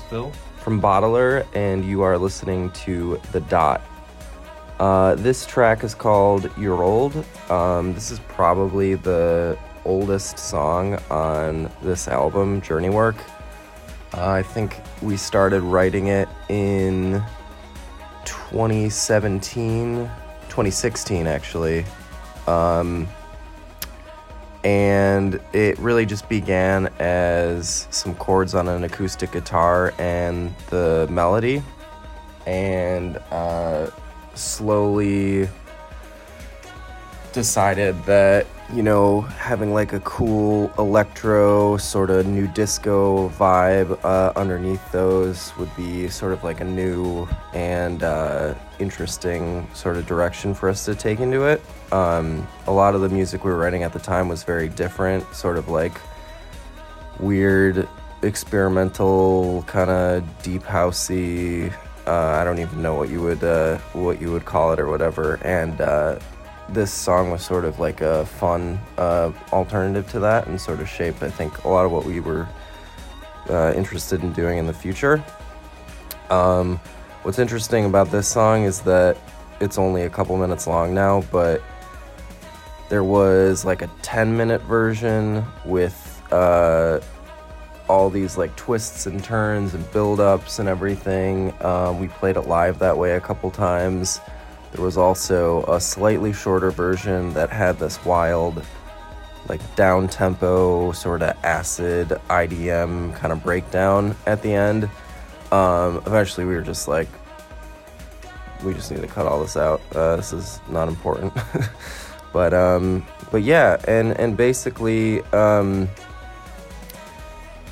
Phil. 0.10 0.32
From 0.58 0.82
Bottler, 0.82 1.46
and 1.54 1.86
you 1.86 2.02
are 2.02 2.18
listening 2.18 2.72
to 2.72 3.20
The 3.32 3.42
Dot. 3.42 3.82
Uh, 4.80 5.16
this 5.16 5.46
track 5.46 5.84
is 5.84 5.96
called 5.96 6.50
You're 6.58 6.84
Old. 6.84 7.16
Um, 7.50 7.94
this 7.94 8.12
is 8.12 8.20
probably 8.28 8.96
the 8.96 9.58
oldest 9.86 10.38
song 10.38 11.00
on 11.10 11.72
this 11.82 12.08
album, 12.08 12.62
Journey 12.62 12.90
Work. 12.90 13.16
Uh, 14.14 14.30
I 14.30 14.44
think 14.44 14.80
we 15.02 15.18
started 15.18 15.62
writing 15.62 16.08
it 16.08 16.30
in 16.50 17.24
2017, 18.26 20.10
2016, 20.50 21.28
actually. 21.28 21.86
Um, 22.46 23.08
and 24.64 25.40
it 25.54 25.78
really 25.80 26.06
just 26.06 26.28
began 26.30 26.88
as 27.00 27.88
some 27.92 28.16
chords 28.16 28.56
on 28.56 28.68
an 28.68 28.84
acoustic 28.84 29.32
guitar 29.32 29.94
and 29.98 30.54
the 30.70 31.08
melody, 31.10 31.62
and 32.46 33.18
uh, 33.32 33.90
slowly 34.34 35.48
decided 37.34 38.02
that 38.06 38.48
you 38.74 38.84
know, 38.84 39.22
having 39.22 39.74
like 39.74 39.94
a 39.94 40.00
cool 40.02 40.72
electro 40.78 41.78
sort 41.78 42.10
of 42.10 42.28
new 42.28 42.48
disco 42.48 43.30
vibe 43.30 43.98
uh, 44.04 44.34
underneath 44.36 44.92
those 44.92 45.56
would 45.58 45.74
be 45.78 46.10
sort 46.10 46.34
of 46.34 46.44
like 46.44 46.60
a 46.60 46.66
new 46.66 47.26
and 47.54 48.04
uh, 48.04 48.54
interesting 48.80 49.66
sort 49.74 49.96
of 49.96 50.06
direction 50.06 50.54
for 50.54 50.68
us 50.68 50.84
to 50.84 50.96
take 50.96 51.22
into 51.22 51.44
it. 51.44 51.62
Um, 51.94 52.46
a 52.68 52.72
lot 52.72 52.94
of 52.94 53.00
the 53.00 53.10
music 53.10 53.46
we 53.46 53.52
were 53.52 53.58
writing 53.58 53.84
at 53.84 53.94
the 53.94 54.00
time 54.00 54.28
was 54.28 54.44
very 54.44 54.68
different, 54.68 55.24
sort 55.34 55.58
of 55.58 55.70
like 55.70 56.00
weird, 57.20 57.88
experimental, 58.22 59.64
kind 59.64 59.90
of 59.90 60.44
deep 60.44 60.64
housey. 60.64 61.74
Uh, 62.06 62.38
I 62.40 62.44
don't 62.44 62.60
even 62.60 62.82
know 62.82 62.96
what 62.96 63.10
you 63.10 63.22
would 63.22 63.44
uh, 63.44 63.78
what 63.94 64.22
you 64.22 64.32
would 64.32 64.44
call 64.46 64.74
it 64.74 64.80
or 64.80 64.88
whatever, 64.88 65.36
and 65.44 65.80
uh, 65.80 66.20
this 66.70 66.92
song 66.92 67.32
was 67.32 67.44
sort 67.44 67.66
of 67.66 67.80
like 67.80 68.02
a 68.02 68.26
fun 68.26 68.80
uh, 68.98 69.32
alternative 69.54 70.10
to 70.12 70.20
that 70.20 70.48
and 70.48 70.60
sort 70.60 70.80
of 70.80 70.90
shaped, 70.90 71.24
I 71.24 71.30
think, 71.30 71.64
a 71.64 71.70
lot 71.70 71.86
of 71.86 71.92
what 71.92 72.06
we 72.06 72.20
were 72.20 72.48
uh, 73.50 73.74
interested 73.76 74.22
in 74.24 74.34
doing 74.34 74.58
in 74.58 74.68
the 74.68 74.74
future. 74.74 75.24
Um, 76.30 76.78
what's 77.24 77.40
interesting 77.40 77.86
about 77.86 78.12
this 78.12 78.28
song 78.28 78.64
is 78.64 78.82
that 78.82 79.18
it's 79.60 79.78
only 79.78 80.04
a 80.04 80.10
couple 80.10 80.38
minutes 80.38 80.68
long 80.68 80.94
now, 80.94 81.24
but 81.32 81.62
there 82.90 83.04
was 83.04 83.66
like 83.66 83.82
a 83.82 83.90
10 84.02 84.36
minute 84.36 84.62
version 84.64 85.46
with 85.66 86.22
uh, 86.32 87.00
all 87.88 88.10
these 88.10 88.38
like 88.38 88.56
twists 88.56 89.06
and 89.06 89.24
turns 89.24 89.74
and 89.74 89.90
build 89.92 90.20
ups 90.20 90.60
and 90.60 90.68
everything. 90.68 91.54
Um, 91.64 92.00
we 92.00 92.08
played 92.08 92.36
it 92.36 92.42
live 92.42 92.80
that 92.80 92.98
way 92.98 93.14
a 93.14 93.22
couple 93.22 93.50
times. 93.52 94.20
There 94.72 94.84
was 94.84 94.98
also 94.98 95.64
a 95.64 95.80
slightly 95.80 96.34
shorter 96.34 96.72
version 96.72 97.34
that 97.34 97.50
had 97.50 97.80
this 97.80 98.04
wild, 98.06 98.62
like 99.48 99.76
down 99.76 100.08
tempo, 100.08 100.92
sort 100.92 101.22
of 101.22 101.36
acid 101.44 102.10
IDM 102.30 103.16
kind 103.16 103.32
of 103.32 103.44
breakdown 103.44 104.16
at 104.26 104.42
the 104.42 104.54
end. 104.54 104.90
Um, 105.52 105.98
eventually, 106.06 106.46
we 106.46 106.54
were 106.54 106.62
just 106.62 106.88
like, 106.88 107.08
we 108.64 108.74
just 108.74 108.92
need 108.92 109.02
to 109.02 109.08
cut 109.08 109.26
all 109.26 109.42
this 109.42 109.56
out. 109.56 109.82
Uh, 109.96 110.18
this 110.18 110.34
is 110.34 110.60
not 110.70 110.88
important. 110.88 111.34
but 112.34 112.54
um, 112.54 113.06
but 113.32 113.44
yeah, 113.44 113.78
and 113.88 114.20
and 114.20 114.36
basically, 114.36 115.22
um, 115.34 115.88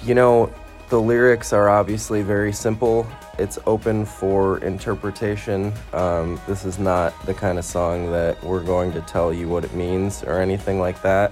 you 0.04 0.16
know, 0.16 0.54
the 0.90 1.02
lyrics 1.02 1.52
are 1.52 1.70
obviously 1.70 2.22
very 2.22 2.54
simple 2.54 3.06
it's 3.38 3.60
open 3.66 4.06
for 4.06 4.60
interpretation. 4.60 5.74
Um, 5.94 6.40
this 6.48 6.66
is 6.66 6.80
not 6.80 7.14
the 7.26 7.34
kind 7.34 7.58
of 7.58 7.66
song 7.66 8.12
that 8.12 8.42
we're 8.44 8.64
going 8.64 8.92
to 8.94 9.02
tell 9.02 9.34
you 9.34 9.48
what 9.48 9.66
it 9.66 9.74
means 9.74 10.24
or 10.24 10.40
anything 10.40 10.80
like 10.80 11.02
that. 11.02 11.32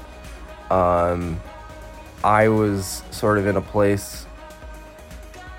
Um, 0.69 1.39
I 2.23 2.47
was 2.47 3.03
sort 3.11 3.37
of 3.37 3.47
in 3.47 3.57
a 3.57 3.61
place 3.61 4.25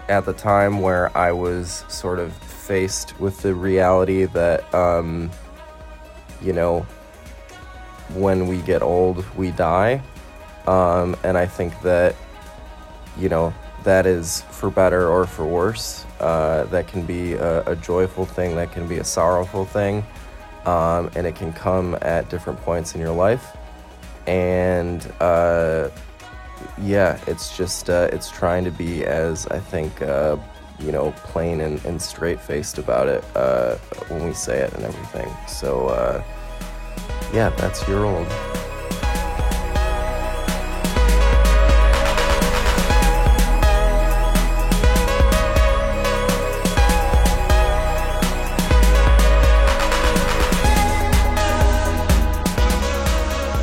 at 0.09 0.25
the 0.25 0.33
time 0.33 0.81
where 0.81 1.17
I 1.17 1.33
was 1.33 1.85
sort 1.89 2.19
of 2.19 2.33
faced 2.35 3.19
with 3.21 3.41
the 3.43 3.55
reality 3.55 4.25
that, 4.27 4.75
um, 4.75 5.31
you 6.43 6.53
know, 6.53 6.87
when 8.15 8.49
we 8.49 8.59
get 8.63 8.83
old, 8.83 9.25
we 9.37 9.51
die. 9.51 10.03
Um, 10.67 11.17
and 11.25 11.37
I 11.37 11.47
think 11.47 11.81
that, 11.83 12.17
you 13.19 13.29
know, 13.29 13.53
that 13.85 14.07
is 14.07 14.41
for 14.51 14.71
better 14.71 15.09
or 15.09 15.27
for 15.27 15.47
worse. 15.47 16.05
Uh, 16.21 16.65
that 16.65 16.89
can 16.89 17.05
be 17.05 17.35
a, 17.35 17.63
a, 17.65 17.77
joyful 17.77 18.25
thing, 18.25 18.57
that 18.57 18.73
can 18.73 18.89
be 18.89 18.99
a 18.99 19.05
sorrowful 19.05 19.65
thing, 19.65 20.05
um, 20.65 21.11
and 21.15 21.27
it 21.27 21.37
can 21.37 21.53
come 21.53 21.97
at 22.01 22.29
different 22.31 22.59
points 22.61 22.95
in 22.95 23.01
your 23.01 23.13
life. 23.13 23.57
And 24.27 25.07
uh, 25.21 25.91
yeah, 26.81 27.21
it's 27.27 27.57
just 27.57 27.91
uh, 27.91 28.09
it's 28.13 28.31
trying 28.31 28.65
to 28.65 28.71
be 28.71 29.05
as 29.05 29.47
I 29.49 29.59
think 29.59 30.01
uh, 30.03 30.37
you 30.81 30.93
know 30.93 31.13
plain 31.19 31.61
and, 31.61 31.85
and 31.85 32.01
straight 32.01 32.41
faced 32.41 32.79
about 32.79 33.09
it 33.09 33.25
uh, 33.37 33.77
when 34.09 34.25
we 34.27 34.33
say 34.33 34.61
it 34.61 34.73
and 34.73 34.85
everything. 34.85 35.31
So 35.47 35.89
uh, 35.89 36.25
yeah, 37.33 37.51
that's 37.51 37.87
your 37.87 38.07
old. 38.07 38.54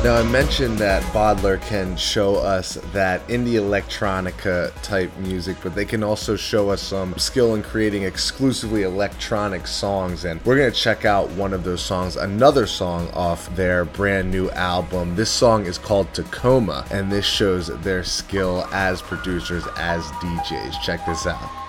Now, 0.02 0.16
I 0.16 0.24
mentioned 0.24 0.78
that 0.78 1.00
Bottler 1.14 1.62
can 1.62 1.96
show 1.96 2.34
us 2.34 2.74
that 2.92 3.24
indie 3.28 3.52
electronica 3.52 4.72
type 4.82 5.16
music, 5.18 5.58
but 5.62 5.76
they 5.76 5.84
can 5.84 6.02
also 6.02 6.34
show 6.34 6.70
us 6.70 6.82
some 6.82 7.16
skill 7.18 7.54
in 7.54 7.62
creating 7.62 8.02
exclusively 8.02 8.82
electronic 8.82 9.64
songs. 9.68 10.24
And 10.24 10.44
we're 10.44 10.56
going 10.56 10.72
to 10.72 10.76
check 10.76 11.04
out 11.04 11.30
one 11.30 11.52
of 11.52 11.62
those 11.62 11.82
songs, 11.82 12.16
another 12.16 12.66
song 12.66 13.10
off 13.12 13.54
their 13.54 13.84
brand 13.84 14.28
new 14.28 14.50
album. 14.50 15.14
This 15.14 15.30
song 15.30 15.66
is 15.66 15.78
called 15.78 16.12
Tacoma, 16.12 16.84
and 16.90 17.12
this 17.12 17.24
shows 17.24 17.68
their 17.82 18.02
skill 18.02 18.66
as 18.72 19.00
producers, 19.00 19.62
as 19.76 20.02
DJs. 20.02 20.82
Check 20.82 21.06
this 21.06 21.28
out. 21.28 21.61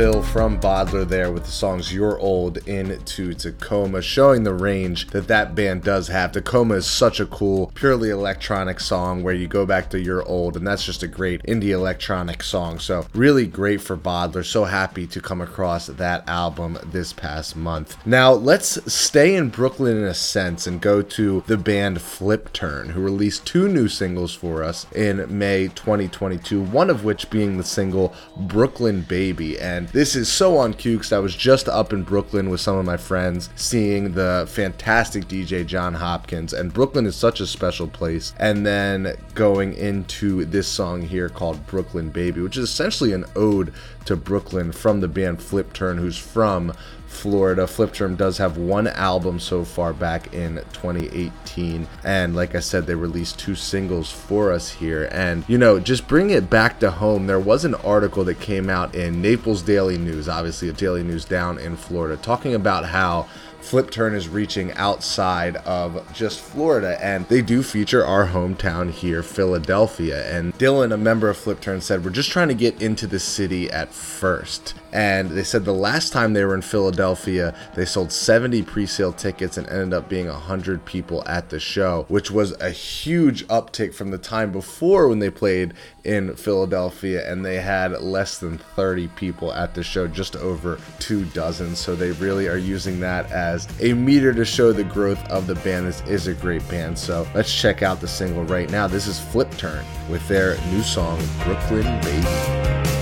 Phil 0.00 0.22
from 0.22 0.58
Bottler 0.58 1.06
there 1.06 1.30
with 1.30 1.44
the 1.44 1.50
songs 1.50 1.92
You're 1.92 2.18
Old 2.18 2.56
into 2.66 3.34
Tacoma, 3.34 4.00
showing 4.00 4.44
the 4.44 4.54
range 4.54 5.08
that 5.08 5.28
that 5.28 5.54
band 5.54 5.82
does 5.82 6.08
have. 6.08 6.32
Tacoma 6.32 6.76
is 6.76 6.86
such 6.86 7.20
a 7.20 7.26
cool, 7.26 7.70
purely 7.74 8.08
electronic 8.08 8.80
song 8.80 9.22
where 9.22 9.34
you 9.34 9.46
go 9.46 9.66
back 9.66 9.90
to 9.90 10.00
You're 10.00 10.26
Old, 10.26 10.56
and 10.56 10.66
that's 10.66 10.86
just 10.86 11.02
a 11.02 11.06
great 11.06 11.42
indie 11.42 11.68
electronic 11.68 12.42
song. 12.42 12.78
So, 12.78 13.04
really 13.12 13.46
great 13.46 13.82
for 13.82 13.94
Bottler. 13.94 14.42
So 14.42 14.64
happy 14.64 15.06
to 15.06 15.20
come 15.20 15.42
across 15.42 15.88
that 15.88 16.26
album 16.26 16.78
this 16.86 17.12
past 17.12 17.54
month. 17.54 17.98
Now, 18.06 18.32
let's 18.32 18.90
stay 18.90 19.34
in 19.34 19.50
Brooklyn 19.50 19.98
in 19.98 20.04
a 20.04 20.14
sense 20.14 20.66
and 20.66 20.80
go 20.80 21.02
to 21.02 21.44
the 21.46 21.58
band 21.58 22.00
Flip 22.00 22.50
Turn, 22.54 22.88
who 22.88 23.02
released 23.02 23.44
two 23.44 23.68
new 23.68 23.86
singles 23.86 24.34
for 24.34 24.62
us 24.64 24.90
in 24.92 25.26
May 25.28 25.68
2022, 25.68 26.62
one 26.62 26.88
of 26.88 27.04
which 27.04 27.28
being 27.28 27.58
the 27.58 27.64
single 27.64 28.14
Brooklyn 28.34 29.02
Baby. 29.02 29.60
And 29.60 29.89
this 29.92 30.14
is 30.14 30.28
so 30.28 30.56
on 30.56 30.74
cue 30.74 30.96
because 30.96 31.12
I 31.12 31.18
was 31.18 31.34
just 31.34 31.68
up 31.68 31.92
in 31.92 32.02
Brooklyn 32.02 32.48
with 32.48 32.60
some 32.60 32.76
of 32.76 32.84
my 32.84 32.96
friends 32.96 33.50
seeing 33.56 34.12
the 34.12 34.46
fantastic 34.48 35.24
DJ 35.24 35.66
Jon 35.66 35.94
Hopkins. 35.94 36.52
And 36.52 36.72
Brooklyn 36.72 37.06
is 37.06 37.16
such 37.16 37.40
a 37.40 37.46
special 37.46 37.88
place. 37.88 38.32
And 38.38 38.64
then 38.64 39.16
going 39.34 39.74
into 39.74 40.44
this 40.44 40.68
song 40.68 41.02
here 41.02 41.28
called 41.28 41.66
Brooklyn 41.66 42.10
Baby, 42.10 42.40
which 42.40 42.56
is 42.56 42.70
essentially 42.70 43.12
an 43.12 43.24
ode 43.34 43.72
to 44.04 44.16
Brooklyn 44.16 44.72
from 44.72 45.00
the 45.00 45.08
band 45.08 45.42
Flip 45.42 45.72
Turn, 45.72 45.98
who's 45.98 46.18
from 46.18 46.72
Florida. 47.20 47.66
Flip 47.66 47.92
Turn 47.92 48.16
does 48.16 48.38
have 48.38 48.56
one 48.56 48.86
album 48.86 49.38
so 49.38 49.62
far 49.62 49.92
back 49.92 50.32
in 50.32 50.56
2018. 50.72 51.86
And 52.02 52.34
like 52.34 52.54
I 52.54 52.60
said, 52.60 52.86
they 52.86 52.94
released 52.94 53.38
two 53.38 53.54
singles 53.54 54.10
for 54.10 54.50
us 54.50 54.70
here. 54.70 55.08
And, 55.12 55.44
you 55.46 55.58
know, 55.58 55.78
just 55.78 56.08
bring 56.08 56.30
it 56.30 56.48
back 56.48 56.80
to 56.80 56.90
home. 56.90 57.26
There 57.26 57.38
was 57.38 57.66
an 57.66 57.74
article 57.74 58.24
that 58.24 58.40
came 58.40 58.70
out 58.70 58.94
in 58.94 59.20
Naples 59.20 59.60
Daily 59.60 59.98
News, 59.98 60.30
obviously 60.30 60.70
a 60.70 60.72
daily 60.72 61.02
news 61.02 61.26
down 61.26 61.58
in 61.58 61.76
Florida, 61.76 62.16
talking 62.16 62.54
about 62.54 62.86
how 62.86 63.28
Flip 63.60 63.90
Turn 63.90 64.14
is 64.14 64.26
reaching 64.26 64.72
outside 64.72 65.56
of 65.56 66.10
just 66.14 66.40
Florida, 66.40 66.98
and 67.04 67.28
they 67.28 67.42
do 67.42 67.62
feature 67.62 68.04
our 68.04 68.28
hometown 68.28 68.90
here, 68.90 69.22
Philadelphia. 69.22 70.26
And 70.34 70.56
Dylan, 70.56 70.92
a 70.92 70.96
member 70.96 71.28
of 71.28 71.36
Flip 71.36 71.60
Turn, 71.60 71.80
said, 71.82 72.02
We're 72.04 72.10
just 72.10 72.30
trying 72.30 72.48
to 72.48 72.54
get 72.54 72.80
into 72.80 73.06
the 73.06 73.20
city 73.20 73.70
at 73.70 73.92
first. 73.92 74.74
And 74.92 75.30
they 75.30 75.44
said 75.44 75.64
the 75.64 75.72
last 75.72 76.12
time 76.12 76.32
they 76.32 76.44
were 76.44 76.54
in 76.54 76.62
Philadelphia, 76.62 77.54
they 77.74 77.84
sold 77.84 78.12
70 78.12 78.62
pre 78.62 78.86
sale 78.86 79.12
tickets 79.12 79.56
and 79.56 79.68
ended 79.68 79.94
up 79.94 80.08
being 80.08 80.26
100 80.26 80.84
people 80.84 81.22
at 81.26 81.50
the 81.50 81.60
show, 81.60 82.04
which 82.08 82.30
was 82.30 82.52
a 82.60 82.70
huge 82.70 83.46
uptick 83.48 83.94
from 83.94 84.10
the 84.10 84.18
time 84.18 84.52
before 84.52 85.08
when 85.08 85.18
they 85.18 85.30
played 85.30 85.74
in 86.04 86.34
Philadelphia 86.34 87.30
and 87.30 87.44
they 87.44 87.60
had 87.60 88.00
less 88.00 88.38
than 88.38 88.58
30 88.58 89.08
people 89.08 89.52
at 89.52 89.74
the 89.74 89.82
show, 89.82 90.06
just 90.06 90.36
over 90.36 90.78
two 90.98 91.24
dozen. 91.26 91.76
So 91.76 91.94
they 91.94 92.12
really 92.12 92.48
are 92.48 92.56
using 92.56 93.00
that 93.00 93.30
as 93.30 93.68
a 93.80 93.92
meter 93.92 94.32
to 94.32 94.44
show 94.44 94.72
the 94.72 94.84
growth 94.84 95.22
of 95.30 95.46
the 95.46 95.54
band. 95.56 95.86
This 95.86 96.02
is 96.02 96.26
a 96.26 96.34
great 96.34 96.66
band. 96.68 96.98
So 96.98 97.26
let's 97.34 97.54
check 97.54 97.82
out 97.82 98.00
the 98.00 98.08
single 98.08 98.44
right 98.44 98.70
now. 98.70 98.86
This 98.86 99.06
is 99.06 99.20
Flip 99.20 99.50
Turn 99.56 99.84
with 100.08 100.26
their 100.28 100.56
new 100.70 100.82
song, 100.82 101.20
Brooklyn 101.44 102.00
Baby. 102.00 102.99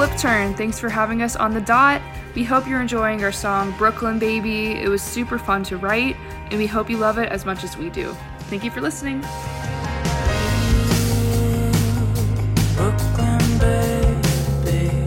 Flip 0.00 0.16
Turn. 0.16 0.54
Thanks 0.54 0.78
for 0.78 0.88
having 0.88 1.20
us 1.20 1.36
on 1.36 1.52
the 1.52 1.60
dot. 1.60 2.00
We 2.34 2.44
hope 2.44 2.68
you're 2.68 2.80
enjoying 2.80 3.24
our 3.24 3.32
song 3.32 3.74
Brooklyn 3.76 4.20
Baby. 4.20 4.72
It 4.72 4.88
was 4.88 5.02
super 5.02 5.36
fun 5.36 5.64
to 5.64 5.76
write, 5.76 6.16
and 6.50 6.58
we 6.58 6.66
hope 6.66 6.88
you 6.88 6.96
love 6.96 7.18
it 7.18 7.28
as 7.30 7.44
much 7.44 7.64
as 7.64 7.76
we 7.76 7.90
do. 7.90 8.16
Thank 8.42 8.62
you 8.62 8.70
for 8.70 8.80
listening. 8.80 9.20
Brooklyn 12.76 13.58
baby, 13.58 15.04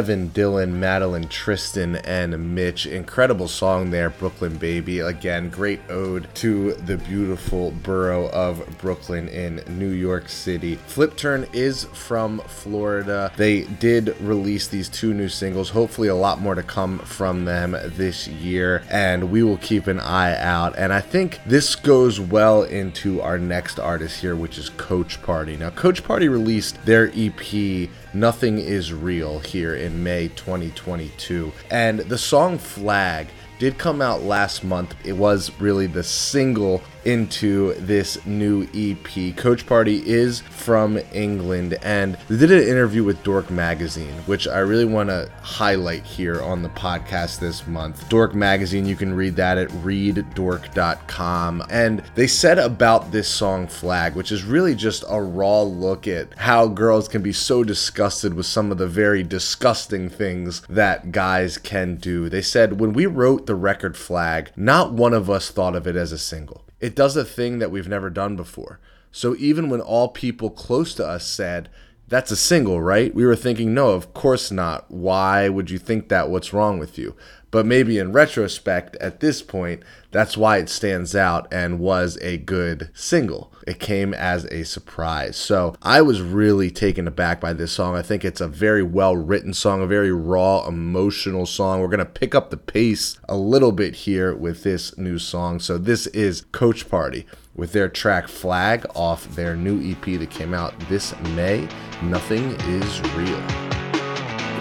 Devin, 0.00 0.30
Dylan, 0.30 0.70
Madeline, 0.70 1.28
Tristan, 1.28 1.96
and 1.96 2.54
Mitch. 2.54 2.86
Incredible 2.86 3.48
song 3.48 3.90
there, 3.90 4.08
Brooklyn 4.08 4.56
Baby. 4.56 5.00
Again, 5.00 5.50
great 5.50 5.78
ode 5.90 6.34
to 6.36 6.72
the 6.72 6.96
beautiful 6.96 7.72
borough 7.82 8.30
of 8.30 8.78
Brooklyn 8.78 9.28
in 9.28 9.62
New 9.68 9.90
York 9.90 10.30
City. 10.30 10.76
Flip 10.86 11.14
Turn 11.18 11.46
is 11.52 11.84
from 11.92 12.38
Florida. 12.46 13.30
They 13.36 13.64
did 13.64 14.18
release 14.22 14.68
these 14.68 14.88
two 14.88 15.12
new 15.12 15.28
singles. 15.28 15.68
Hopefully, 15.68 16.08
a 16.08 16.14
lot 16.14 16.40
more 16.40 16.54
to 16.54 16.62
come 16.62 17.00
from 17.00 17.44
them 17.44 17.76
this 17.84 18.26
year, 18.26 18.82
and 18.88 19.30
we 19.30 19.42
will 19.42 19.58
keep 19.58 19.86
an 19.86 20.00
eye 20.00 20.34
out. 20.40 20.78
And 20.78 20.94
I 20.94 21.02
think 21.02 21.40
this 21.44 21.74
goes 21.74 22.18
well 22.18 22.62
into 22.62 23.20
our 23.20 23.38
next 23.38 23.78
artist 23.78 24.22
here, 24.22 24.34
which 24.34 24.56
is 24.56 24.70
Coach 24.70 25.20
Party. 25.20 25.58
Now, 25.58 25.68
Coach 25.68 26.02
Party 26.02 26.26
released 26.26 26.82
their 26.86 27.12
EP 27.14 27.90
Nothing 28.12 28.58
Is 28.58 28.92
Real 28.92 29.38
here 29.38 29.74
in 29.74 29.89
May 29.90 30.28
2022. 30.28 31.52
And 31.70 32.00
the 32.00 32.18
song 32.18 32.58
Flag 32.58 33.28
did 33.58 33.78
come 33.78 34.00
out 34.00 34.22
last 34.22 34.64
month. 34.64 34.94
It 35.04 35.12
was 35.12 35.50
really 35.60 35.86
the 35.86 36.02
single 36.02 36.82
into 37.04 37.74
this 37.74 38.24
new 38.26 38.66
EP. 38.74 39.36
Coach 39.36 39.66
Party 39.66 40.02
is 40.06 40.40
from 40.40 40.98
England 41.12 41.78
and 41.82 42.16
they 42.28 42.46
did 42.46 42.62
an 42.62 42.68
interview 42.68 43.04
with 43.04 43.22
Dork 43.22 43.50
Magazine, 43.50 44.14
which 44.26 44.46
I 44.46 44.58
really 44.58 44.84
want 44.84 45.08
to 45.08 45.30
highlight 45.42 46.04
here 46.04 46.42
on 46.42 46.62
the 46.62 46.68
podcast 46.70 47.38
this 47.38 47.66
month. 47.66 48.08
Dork 48.08 48.34
Magazine, 48.34 48.86
you 48.86 48.96
can 48.96 49.14
read 49.14 49.36
that 49.36 49.58
at 49.58 49.68
readdork.com. 49.68 51.64
And 51.70 52.02
they 52.14 52.26
said 52.26 52.58
about 52.58 53.12
this 53.12 53.28
song 53.28 53.66
Flag, 53.66 54.14
which 54.14 54.32
is 54.32 54.44
really 54.44 54.74
just 54.74 55.04
a 55.08 55.20
raw 55.20 55.62
look 55.62 56.06
at 56.06 56.36
how 56.38 56.68
girls 56.68 57.08
can 57.08 57.22
be 57.22 57.32
so 57.32 57.64
disgusted 57.64 58.34
with 58.34 58.46
some 58.46 58.70
of 58.70 58.78
the 58.78 58.86
very 58.86 59.22
disgusting 59.22 60.08
things 60.08 60.62
that 60.68 61.12
guys 61.12 61.58
can 61.58 61.96
do. 61.96 62.28
They 62.28 62.42
said, 62.42 62.80
when 62.80 62.92
we 62.92 63.06
wrote 63.06 63.46
the 63.46 63.54
record 63.54 63.96
Flag, 63.96 64.50
not 64.56 64.92
one 64.92 65.14
of 65.14 65.30
us 65.30 65.50
thought 65.50 65.76
of 65.76 65.86
it 65.86 65.96
as 65.96 66.12
a 66.12 66.18
single 66.18 66.64
it 66.80 66.94
does 66.94 67.16
a 67.16 67.24
thing 67.24 67.58
that 67.58 67.70
we've 67.70 67.88
never 67.88 68.10
done 68.10 68.36
before. 68.36 68.80
So 69.12 69.36
even 69.38 69.68
when 69.68 69.80
all 69.80 70.08
people 70.08 70.50
close 70.50 70.94
to 70.94 71.06
us 71.06 71.26
said, 71.26 71.68
that's 72.08 72.30
a 72.30 72.36
single, 72.36 72.80
right? 72.80 73.14
We 73.14 73.24
were 73.24 73.36
thinking, 73.36 73.72
no, 73.72 73.90
of 73.90 74.12
course 74.14 74.50
not. 74.50 74.90
Why 74.90 75.48
would 75.48 75.70
you 75.70 75.78
think 75.78 76.08
that? 76.08 76.28
What's 76.28 76.52
wrong 76.52 76.78
with 76.78 76.98
you? 76.98 77.14
But 77.50 77.66
maybe 77.66 77.98
in 77.98 78.12
retrospect, 78.12 78.96
at 78.96 79.20
this 79.20 79.42
point, 79.42 79.82
that's 80.10 80.36
why 80.36 80.58
it 80.58 80.68
stands 80.68 81.14
out 81.14 81.46
and 81.52 81.78
was 81.78 82.18
a 82.20 82.38
good 82.38 82.90
single. 82.94 83.52
It 83.66 83.78
came 83.78 84.12
as 84.12 84.44
a 84.46 84.64
surprise. 84.64 85.36
So 85.36 85.76
I 85.82 86.02
was 86.02 86.20
really 86.20 86.70
taken 86.70 87.06
aback 87.06 87.40
by 87.40 87.52
this 87.52 87.72
song. 87.72 87.94
I 87.96 88.02
think 88.02 88.24
it's 88.24 88.40
a 88.40 88.48
very 88.48 88.82
well 88.82 89.16
written 89.16 89.54
song, 89.54 89.80
a 89.80 89.86
very 89.86 90.12
raw, 90.12 90.66
emotional 90.66 91.46
song. 91.46 91.80
We're 91.80 91.88
going 91.88 91.98
to 91.98 92.04
pick 92.04 92.34
up 92.34 92.50
the 92.50 92.56
pace 92.56 93.18
a 93.28 93.36
little 93.36 93.72
bit 93.72 93.94
here 93.94 94.34
with 94.34 94.62
this 94.62 94.96
new 94.98 95.18
song. 95.18 95.60
So 95.60 95.78
this 95.78 96.06
is 96.08 96.42
Coach 96.52 96.88
Party 96.88 97.26
with 97.54 97.72
their 97.72 97.88
track 97.88 98.26
Flag 98.26 98.86
off 98.94 99.28
their 99.36 99.54
new 99.54 99.80
EP 99.92 100.18
that 100.18 100.30
came 100.30 100.54
out 100.54 100.74
this 100.88 101.18
May. 101.36 101.68
Nothing 102.02 102.52
is 102.62 103.00
real. 103.12 103.40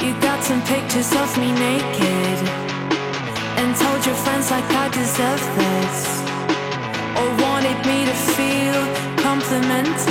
You 0.02 0.14
got 0.22 0.44
some 0.44 0.62
pictures 0.64 1.12
of 1.14 1.38
me 1.38 1.52
naked 1.54 2.69
and 3.60 3.76
told 3.76 4.06
your 4.06 4.16
friends 4.16 4.50
like 4.52 4.70
I 4.84 4.88
deserve 4.88 5.44
this 5.60 5.98
or 7.20 7.28
wanted 7.44 7.80
me 7.90 8.06
to 8.06 8.16
feel 8.36 8.80
complimented. 9.24 10.09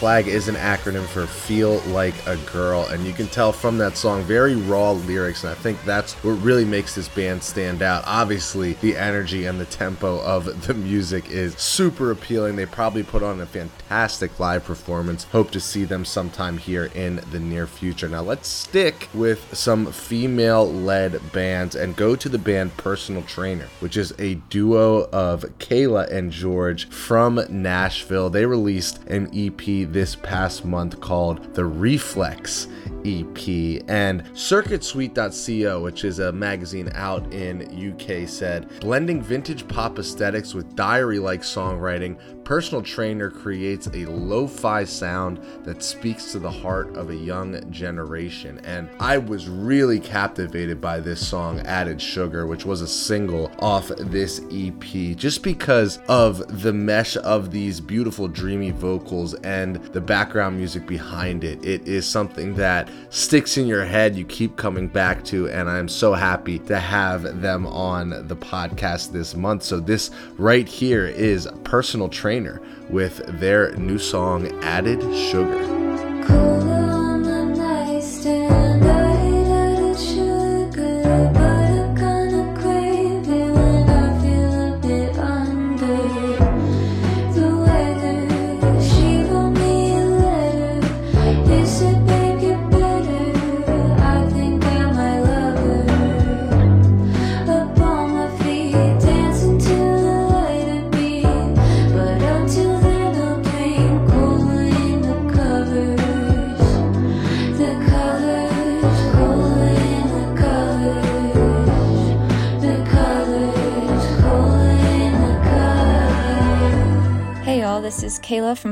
Flag 0.00 0.28
is 0.28 0.48
an 0.48 0.54
acronym 0.54 1.04
for 1.04 1.26
Feel 1.26 1.80
Like 1.88 2.14
a 2.26 2.38
Girl. 2.50 2.86
And 2.86 3.04
you 3.04 3.12
can 3.12 3.26
tell 3.26 3.52
from 3.52 3.76
that 3.76 3.98
song, 3.98 4.22
very 4.22 4.56
raw 4.56 4.92
lyrics, 4.92 5.44
and 5.44 5.52
I 5.52 5.54
think 5.54 5.84
that's 5.84 6.14
what 6.24 6.42
really 6.42 6.64
makes 6.64 6.94
this 6.94 7.06
band 7.06 7.42
stand 7.42 7.82
out. 7.82 8.04
Obviously, 8.06 8.72
the 8.80 8.96
energy 8.96 9.44
and 9.44 9.60
the 9.60 9.66
tempo 9.66 10.22
of 10.22 10.66
the 10.66 10.72
music 10.72 11.30
is 11.30 11.54
super 11.56 12.12
appealing. 12.12 12.56
They 12.56 12.64
probably 12.64 13.02
put 13.02 13.22
on 13.22 13.42
a 13.42 13.46
fantastic 13.46 14.40
live 14.40 14.64
performance. 14.64 15.24
Hope 15.24 15.50
to 15.50 15.60
see 15.60 15.84
them 15.84 16.06
sometime 16.06 16.56
here 16.56 16.90
in 16.94 17.16
the 17.30 17.38
near 17.38 17.66
future. 17.66 18.08
Now, 18.08 18.22
let's 18.22 18.48
stick 18.48 19.10
with 19.12 19.54
some 19.54 19.92
female 19.92 20.66
led 20.72 21.20
bands 21.32 21.76
and 21.76 21.94
go 21.94 22.16
to 22.16 22.28
the 22.30 22.38
band 22.38 22.74
Personal 22.78 23.20
Trainer, 23.24 23.68
which 23.80 23.98
is 23.98 24.14
a 24.18 24.36
duo 24.48 25.10
of 25.10 25.42
Kayla 25.58 26.10
and 26.10 26.32
George 26.32 26.88
from 26.88 27.38
Nashville. 27.50 28.30
They 28.30 28.46
released 28.46 29.04
an 29.04 29.28
EP 29.34 29.89
this 29.92 30.16
past 30.16 30.64
month 30.64 31.00
called 31.00 31.54
The 31.54 31.64
Reflex 31.64 32.66
EP. 33.04 33.82
And 33.88 34.24
CircuitSweet.co, 34.34 35.82
which 35.82 36.04
is 36.04 36.18
a 36.18 36.32
magazine 36.32 36.90
out 36.94 37.32
in 37.32 37.62
UK, 37.92 38.28
said 38.28 38.68
blending 38.80 39.22
vintage 39.22 39.66
pop 39.68 39.98
aesthetics 39.98 40.54
with 40.54 40.74
diary 40.76 41.18
like 41.18 41.42
songwriting, 41.42 42.18
Personal 42.50 42.82
Trainer 42.82 43.30
creates 43.30 43.86
a 43.86 44.06
lo 44.06 44.48
fi 44.48 44.82
sound 44.82 45.38
that 45.62 45.84
speaks 45.84 46.32
to 46.32 46.40
the 46.40 46.50
heart 46.50 46.96
of 46.96 47.10
a 47.10 47.14
young 47.14 47.70
generation. 47.70 48.60
And 48.64 48.90
I 48.98 49.18
was 49.18 49.48
really 49.48 50.00
captivated 50.00 50.80
by 50.80 50.98
this 50.98 51.24
song, 51.24 51.60
Added 51.60 52.02
Sugar, 52.02 52.48
which 52.48 52.64
was 52.64 52.80
a 52.80 52.88
single 52.88 53.52
off 53.60 53.92
this 53.96 54.40
EP, 54.50 54.82
just 55.16 55.44
because 55.44 56.00
of 56.08 56.62
the 56.64 56.72
mesh 56.72 57.16
of 57.18 57.52
these 57.52 57.80
beautiful, 57.80 58.26
dreamy 58.26 58.72
vocals 58.72 59.34
and 59.34 59.76
the 59.92 60.00
background 60.00 60.56
music 60.56 60.88
behind 60.88 61.44
it. 61.44 61.64
It 61.64 61.86
is 61.86 62.04
something 62.04 62.56
that 62.56 62.88
sticks 63.10 63.58
in 63.58 63.68
your 63.68 63.84
head, 63.84 64.16
you 64.16 64.24
keep 64.24 64.56
coming 64.56 64.88
back 64.88 65.22
to, 65.26 65.48
and 65.50 65.70
I'm 65.70 65.88
so 65.88 66.14
happy 66.14 66.58
to 66.58 66.80
have 66.80 67.40
them 67.40 67.68
on 67.68 68.26
the 68.26 68.34
podcast 68.34 69.12
this 69.12 69.36
month. 69.36 69.62
So, 69.62 69.78
this 69.78 70.10
right 70.36 70.66
here 70.66 71.06
is 71.06 71.48
Personal 71.62 72.08
Trainer 72.08 72.39
with 72.88 73.18
their 73.40 73.72
new 73.76 73.98
song, 73.98 74.46
Added 74.62 75.00
Sugar. 75.14 76.09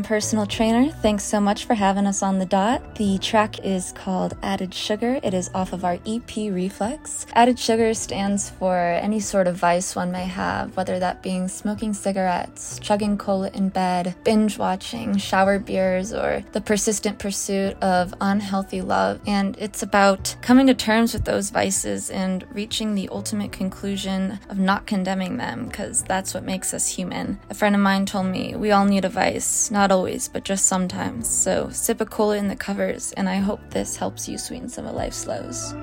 Personal 0.09 0.47
Trainer. 0.47 0.91
Thanks 0.91 1.23
so 1.23 1.39
much 1.39 1.67
for 1.67 1.75
having 1.75 2.07
us 2.07 2.23
on 2.23 2.39
the 2.39 2.47
dot. 2.47 2.95
The 2.95 3.19
track 3.19 3.63
is 3.63 3.93
called 3.93 4.39
Added 4.43 4.73
Sugar. 4.73 5.21
It 5.23 5.35
is 5.35 5.51
off 5.53 5.75
of 5.75 5.85
our 5.85 5.99
EP 6.07 6.35
Reflex. 6.35 7.27
Added 7.35 7.59
Sugar 7.59 7.93
stands 7.93 8.49
for 8.49 8.75
any 8.75 9.21
sort 9.21 9.47
of 9.47 9.57
vice 9.57 9.95
one 9.95 10.11
may 10.11 10.25
have, 10.25 10.75
whether 10.79 10.99
that 10.99 11.23
being 11.23 11.47
smoking 11.47 11.93
cigarettes, 11.93 12.79
chugging 12.79 13.19
cola 13.19 13.51
in 13.51 13.69
bed, 13.69 14.15
binge 14.25 14.57
watching, 14.57 15.19
shower 15.19 15.59
beers, 15.59 16.15
or 16.15 16.43
the 16.53 16.63
persistent 16.63 17.19
pursuit 17.19 17.77
of 17.83 18.15
unhealthy 18.23 18.81
love. 18.81 19.21
And 19.27 19.59
it's 19.59 19.83
about 19.83 20.37
coming 20.41 20.69
to 20.69 20.75
terms 20.75 21.13
with 21.13 21.27
those 21.27 21.51
vices 21.51 22.09
and 22.09 22.47
reaching 22.55 22.95
the 22.95 23.11
ultimate 23.11 23.53
conclusion 23.53 24.39
of 24.49 24.59
not 24.59 24.87
condemning 24.87 25.37
them, 25.37 25.67
because 25.67 26.03
that's 26.03 26.33
what 26.33 26.45
makes 26.45 26.73
us 26.73 26.89
human. 26.89 27.39
A 27.51 27.55
friend 27.55 27.75
of 27.75 27.83
mine 27.83 28.07
told 28.07 28.29
me 28.29 28.57
we 28.57 28.71
all 28.71 28.87
need 28.87 29.05
a 29.05 29.11
vice, 29.11 29.71
not 29.71 29.98
always, 29.99 30.29
but 30.29 30.45
just 30.45 30.67
sometimes. 30.67 31.29
So 31.29 31.71
sip 31.71 32.01
a 32.01 32.07
cola 32.07 32.37
in 32.37 32.47
the 32.47 32.55
covers, 32.55 33.13
and 33.17 33.29
I 33.29 33.37
hope 33.37 33.59
this 33.71 33.97
helps 33.97 34.29
you 34.29 34.39
sweeten 34.39 34.69
some 34.69 34.87
of 34.87 34.95
life's 34.95 35.27
lows. 35.27 35.75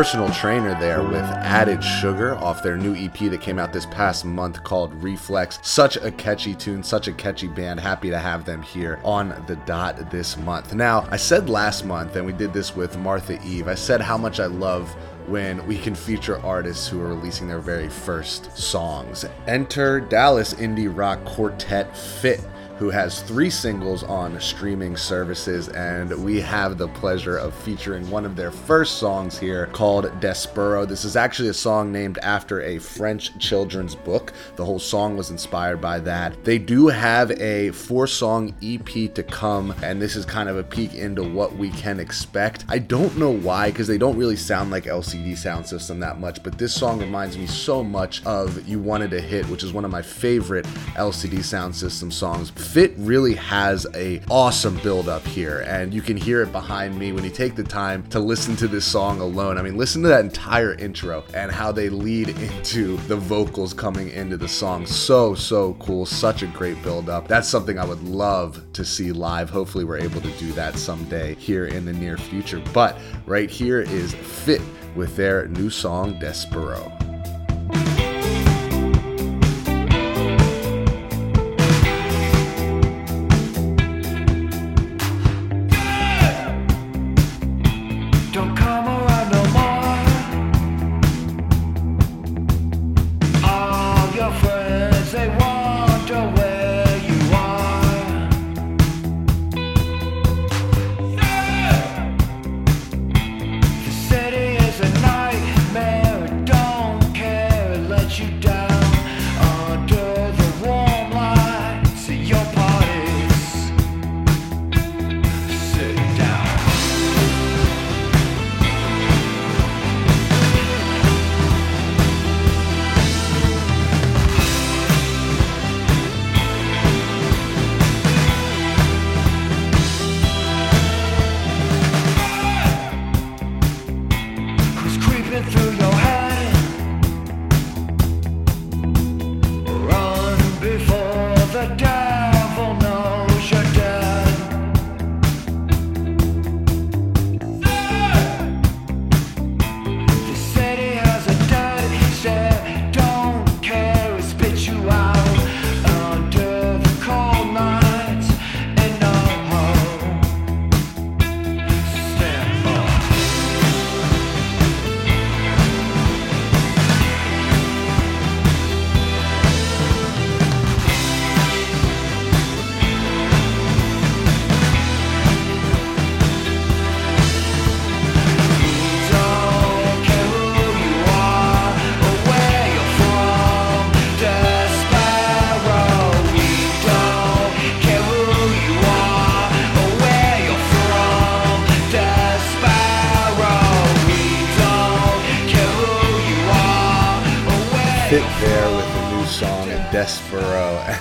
Personal 0.00 0.30
trainer 0.30 0.80
there 0.80 1.02
with 1.02 1.16
Added 1.16 1.84
Sugar 1.84 2.34
off 2.36 2.62
their 2.62 2.78
new 2.78 2.94
EP 2.94 3.18
that 3.18 3.42
came 3.42 3.58
out 3.58 3.70
this 3.70 3.84
past 3.84 4.24
month 4.24 4.64
called 4.64 4.94
Reflex. 5.02 5.58
Such 5.60 5.96
a 5.96 6.10
catchy 6.10 6.54
tune, 6.54 6.82
such 6.82 7.06
a 7.06 7.12
catchy 7.12 7.48
band. 7.48 7.78
Happy 7.80 8.08
to 8.08 8.18
have 8.18 8.46
them 8.46 8.62
here 8.62 8.98
on 9.04 9.44
the 9.46 9.56
dot 9.66 10.10
this 10.10 10.38
month. 10.38 10.72
Now, 10.72 11.06
I 11.10 11.18
said 11.18 11.50
last 11.50 11.84
month, 11.84 12.16
and 12.16 12.24
we 12.24 12.32
did 12.32 12.54
this 12.54 12.74
with 12.74 12.96
Martha 12.96 13.38
Eve, 13.44 13.68
I 13.68 13.74
said 13.74 14.00
how 14.00 14.16
much 14.16 14.40
I 14.40 14.46
love 14.46 14.88
when 15.26 15.66
we 15.66 15.76
can 15.76 15.94
feature 15.94 16.40
artists 16.40 16.88
who 16.88 16.98
are 17.02 17.08
releasing 17.08 17.46
their 17.46 17.60
very 17.60 17.90
first 17.90 18.56
songs. 18.56 19.26
Enter 19.46 20.00
Dallas 20.00 20.54
indie 20.54 20.90
rock 20.90 21.22
quartet 21.26 21.94
Fit 21.94 22.40
who 22.80 22.88
has 22.88 23.20
three 23.20 23.50
singles 23.50 24.02
on 24.04 24.40
streaming 24.40 24.96
services, 24.96 25.68
and 25.68 26.10
we 26.24 26.40
have 26.40 26.78
the 26.78 26.88
pleasure 26.88 27.36
of 27.36 27.54
featuring 27.54 28.10
one 28.10 28.24
of 28.24 28.34
their 28.34 28.50
first 28.50 28.96
songs 28.96 29.38
here 29.38 29.66
called 29.66 30.06
Despero. 30.18 30.88
This 30.88 31.04
is 31.04 31.14
actually 31.14 31.50
a 31.50 31.54
song 31.54 31.92
named 31.92 32.16
after 32.22 32.62
a 32.62 32.78
French 32.78 33.38
children's 33.38 33.94
book. 33.94 34.32
The 34.56 34.64
whole 34.64 34.78
song 34.78 35.18
was 35.18 35.30
inspired 35.30 35.82
by 35.82 35.98
that. 36.00 36.42
They 36.42 36.56
do 36.56 36.86
have 36.86 37.30
a 37.32 37.70
four 37.72 38.06
song 38.06 38.54
EP 38.62 39.12
to 39.14 39.22
come, 39.24 39.74
and 39.82 40.00
this 40.00 40.16
is 40.16 40.24
kind 40.24 40.48
of 40.48 40.56
a 40.56 40.64
peek 40.64 40.94
into 40.94 41.22
what 41.22 41.54
we 41.54 41.68
can 41.72 42.00
expect. 42.00 42.64
I 42.66 42.78
don't 42.78 43.14
know 43.18 43.30
why, 43.30 43.70
because 43.70 43.88
they 43.88 43.98
don't 43.98 44.16
really 44.16 44.36
sound 44.36 44.70
like 44.70 44.84
LCD 44.84 45.32
Soundsystem 45.32 46.00
that 46.00 46.18
much, 46.18 46.42
but 46.42 46.56
this 46.56 46.74
song 46.74 46.98
reminds 46.98 47.36
me 47.36 47.46
so 47.46 47.84
much 47.84 48.24
of 48.24 48.66
You 48.66 48.78
Wanted 48.78 49.12
a 49.12 49.20
Hit, 49.20 49.46
which 49.50 49.64
is 49.64 49.74
one 49.74 49.84
of 49.84 49.90
my 49.90 50.00
favorite 50.00 50.64
LCD 50.94 51.40
Soundsystem 51.40 52.10
songs. 52.10 52.50
Fit 52.70 52.94
really 52.98 53.34
has 53.34 53.84
a 53.96 54.22
awesome 54.30 54.76
build 54.76 55.08
up 55.08 55.26
here, 55.26 55.64
and 55.66 55.92
you 55.92 56.00
can 56.00 56.16
hear 56.16 56.40
it 56.42 56.52
behind 56.52 56.96
me 56.96 57.10
when 57.10 57.24
you 57.24 57.30
take 57.30 57.56
the 57.56 57.64
time 57.64 58.08
to 58.10 58.20
listen 58.20 58.54
to 58.54 58.68
this 58.68 58.84
song 58.84 59.20
alone. 59.20 59.58
I 59.58 59.62
mean, 59.62 59.76
listen 59.76 60.02
to 60.02 60.08
that 60.08 60.24
entire 60.24 60.74
intro 60.74 61.24
and 61.34 61.50
how 61.50 61.72
they 61.72 61.88
lead 61.88 62.28
into 62.38 62.96
the 63.08 63.16
vocals 63.16 63.74
coming 63.74 64.10
into 64.10 64.36
the 64.36 64.46
song. 64.46 64.86
So, 64.86 65.34
so 65.34 65.74
cool. 65.80 66.06
Such 66.06 66.44
a 66.44 66.46
great 66.46 66.80
build 66.80 67.10
up. 67.10 67.26
That's 67.26 67.48
something 67.48 67.76
I 67.76 67.84
would 67.84 68.04
love 68.04 68.64
to 68.74 68.84
see 68.84 69.10
live. 69.10 69.50
Hopefully, 69.50 69.82
we're 69.82 69.98
able 69.98 70.20
to 70.20 70.30
do 70.38 70.52
that 70.52 70.76
someday 70.76 71.34
here 71.34 71.66
in 71.66 71.84
the 71.84 71.92
near 71.92 72.18
future. 72.18 72.62
But 72.72 72.96
right 73.26 73.50
here 73.50 73.80
is 73.80 74.14
Fit 74.14 74.62
with 74.94 75.16
their 75.16 75.48
new 75.48 75.70
song, 75.70 76.20
Despero. 76.20 77.09